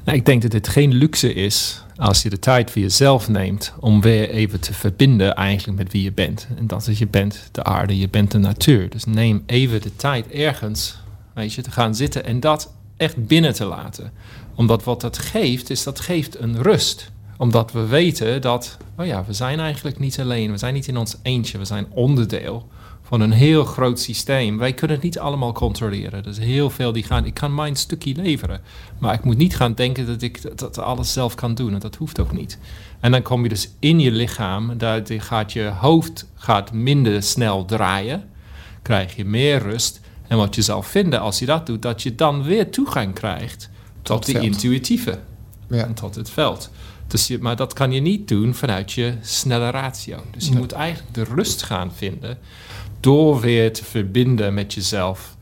[0.05, 3.73] Nou, ik denk dat het geen luxe is als je de tijd voor jezelf neemt
[3.81, 6.47] om weer even te verbinden eigenlijk met wie je bent.
[6.59, 8.91] En dat is je bent de aarde, je bent de natuur.
[8.91, 10.99] Dus neem even de tijd ergens,
[11.35, 14.13] weet je, te gaan zitten en dat echt binnen te laten.
[14.55, 17.13] Omdat wat dat geeft, is dat geeft een rust.
[17.37, 20.51] Omdat we weten dat, oh ja, we zijn eigenlijk niet alleen.
[20.51, 22.69] We zijn niet in ons eentje, we zijn onderdeel
[23.03, 24.59] van een heel groot systeem.
[24.59, 26.23] Wij kunnen het niet allemaal controleren.
[26.23, 27.25] Er is heel veel die gaan.
[27.25, 28.61] Ik kan mijn stukje leveren.
[28.99, 31.73] Maar ik moet niet gaan denken dat ik dat alles zelf kan doen.
[31.73, 32.59] En dat hoeft ook niet.
[33.01, 34.79] En dan kom je dus in je lichaam.
[34.79, 38.29] Daar gaat je hoofd gaat minder snel draaien.
[38.83, 40.01] Krijg je meer rust.
[40.27, 43.71] En wat je zal vinden als je dat doet, dat je dan weer toegang krijgt
[44.03, 45.19] tot, tot de intuïtieve.
[45.69, 45.85] Ja.
[45.85, 46.71] En tot het veld.
[47.15, 50.19] Dus je, maar dat kan je niet doen vanuit je snelle ratio.
[50.31, 52.39] Dus je moet eigenlijk de rust gaan vinden
[53.01, 55.37] door weer te verbinden met jezelf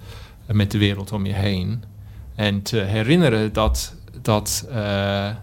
[0.47, 1.85] en met de wereld om je heen.
[2.35, 4.75] En te herinneren dat, dat, uh,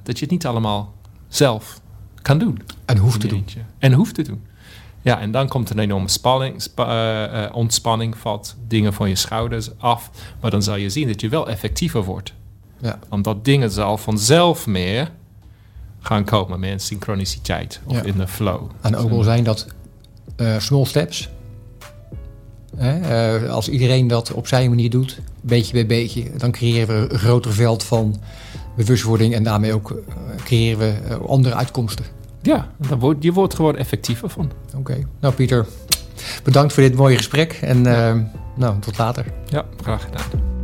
[0.03, 0.93] dat je het niet allemaal
[1.27, 1.82] zelf
[2.21, 2.61] kan doen.
[2.86, 3.45] En hoeft te doen.
[3.80, 4.41] En hoeft te doen.
[5.01, 9.15] Ja, en dan komt er een enorme spanning, uh, uh, ontspanning, valt dingen van je
[9.15, 10.11] schouders af.
[10.41, 12.34] Maar dan zal je zien dat je wel effectiever wordt.
[12.82, 12.99] Ja.
[13.09, 15.11] Omdat dingen zal vanzelf meer
[16.00, 18.70] gaan komen, in synchroniciteit of in de flow.
[18.82, 19.68] En ook al zijn dat
[20.58, 21.30] small steps,
[22.80, 27.20] uh, als iedereen dat op zijn manier doet, beetje bij beetje, dan creëren we een
[27.20, 28.22] groter veld van
[28.76, 29.97] bewustwording en daarmee ook uh,
[30.43, 32.06] creëren we andere uitkomsten.
[32.41, 34.52] Ja, dan wordt, je wordt gewoon effectiever van.
[34.78, 35.66] Oké, nou Pieter,
[36.43, 37.82] bedankt voor dit mooie gesprek en
[38.56, 39.26] nou, tot later.
[39.45, 40.59] Ja, graag gedaan.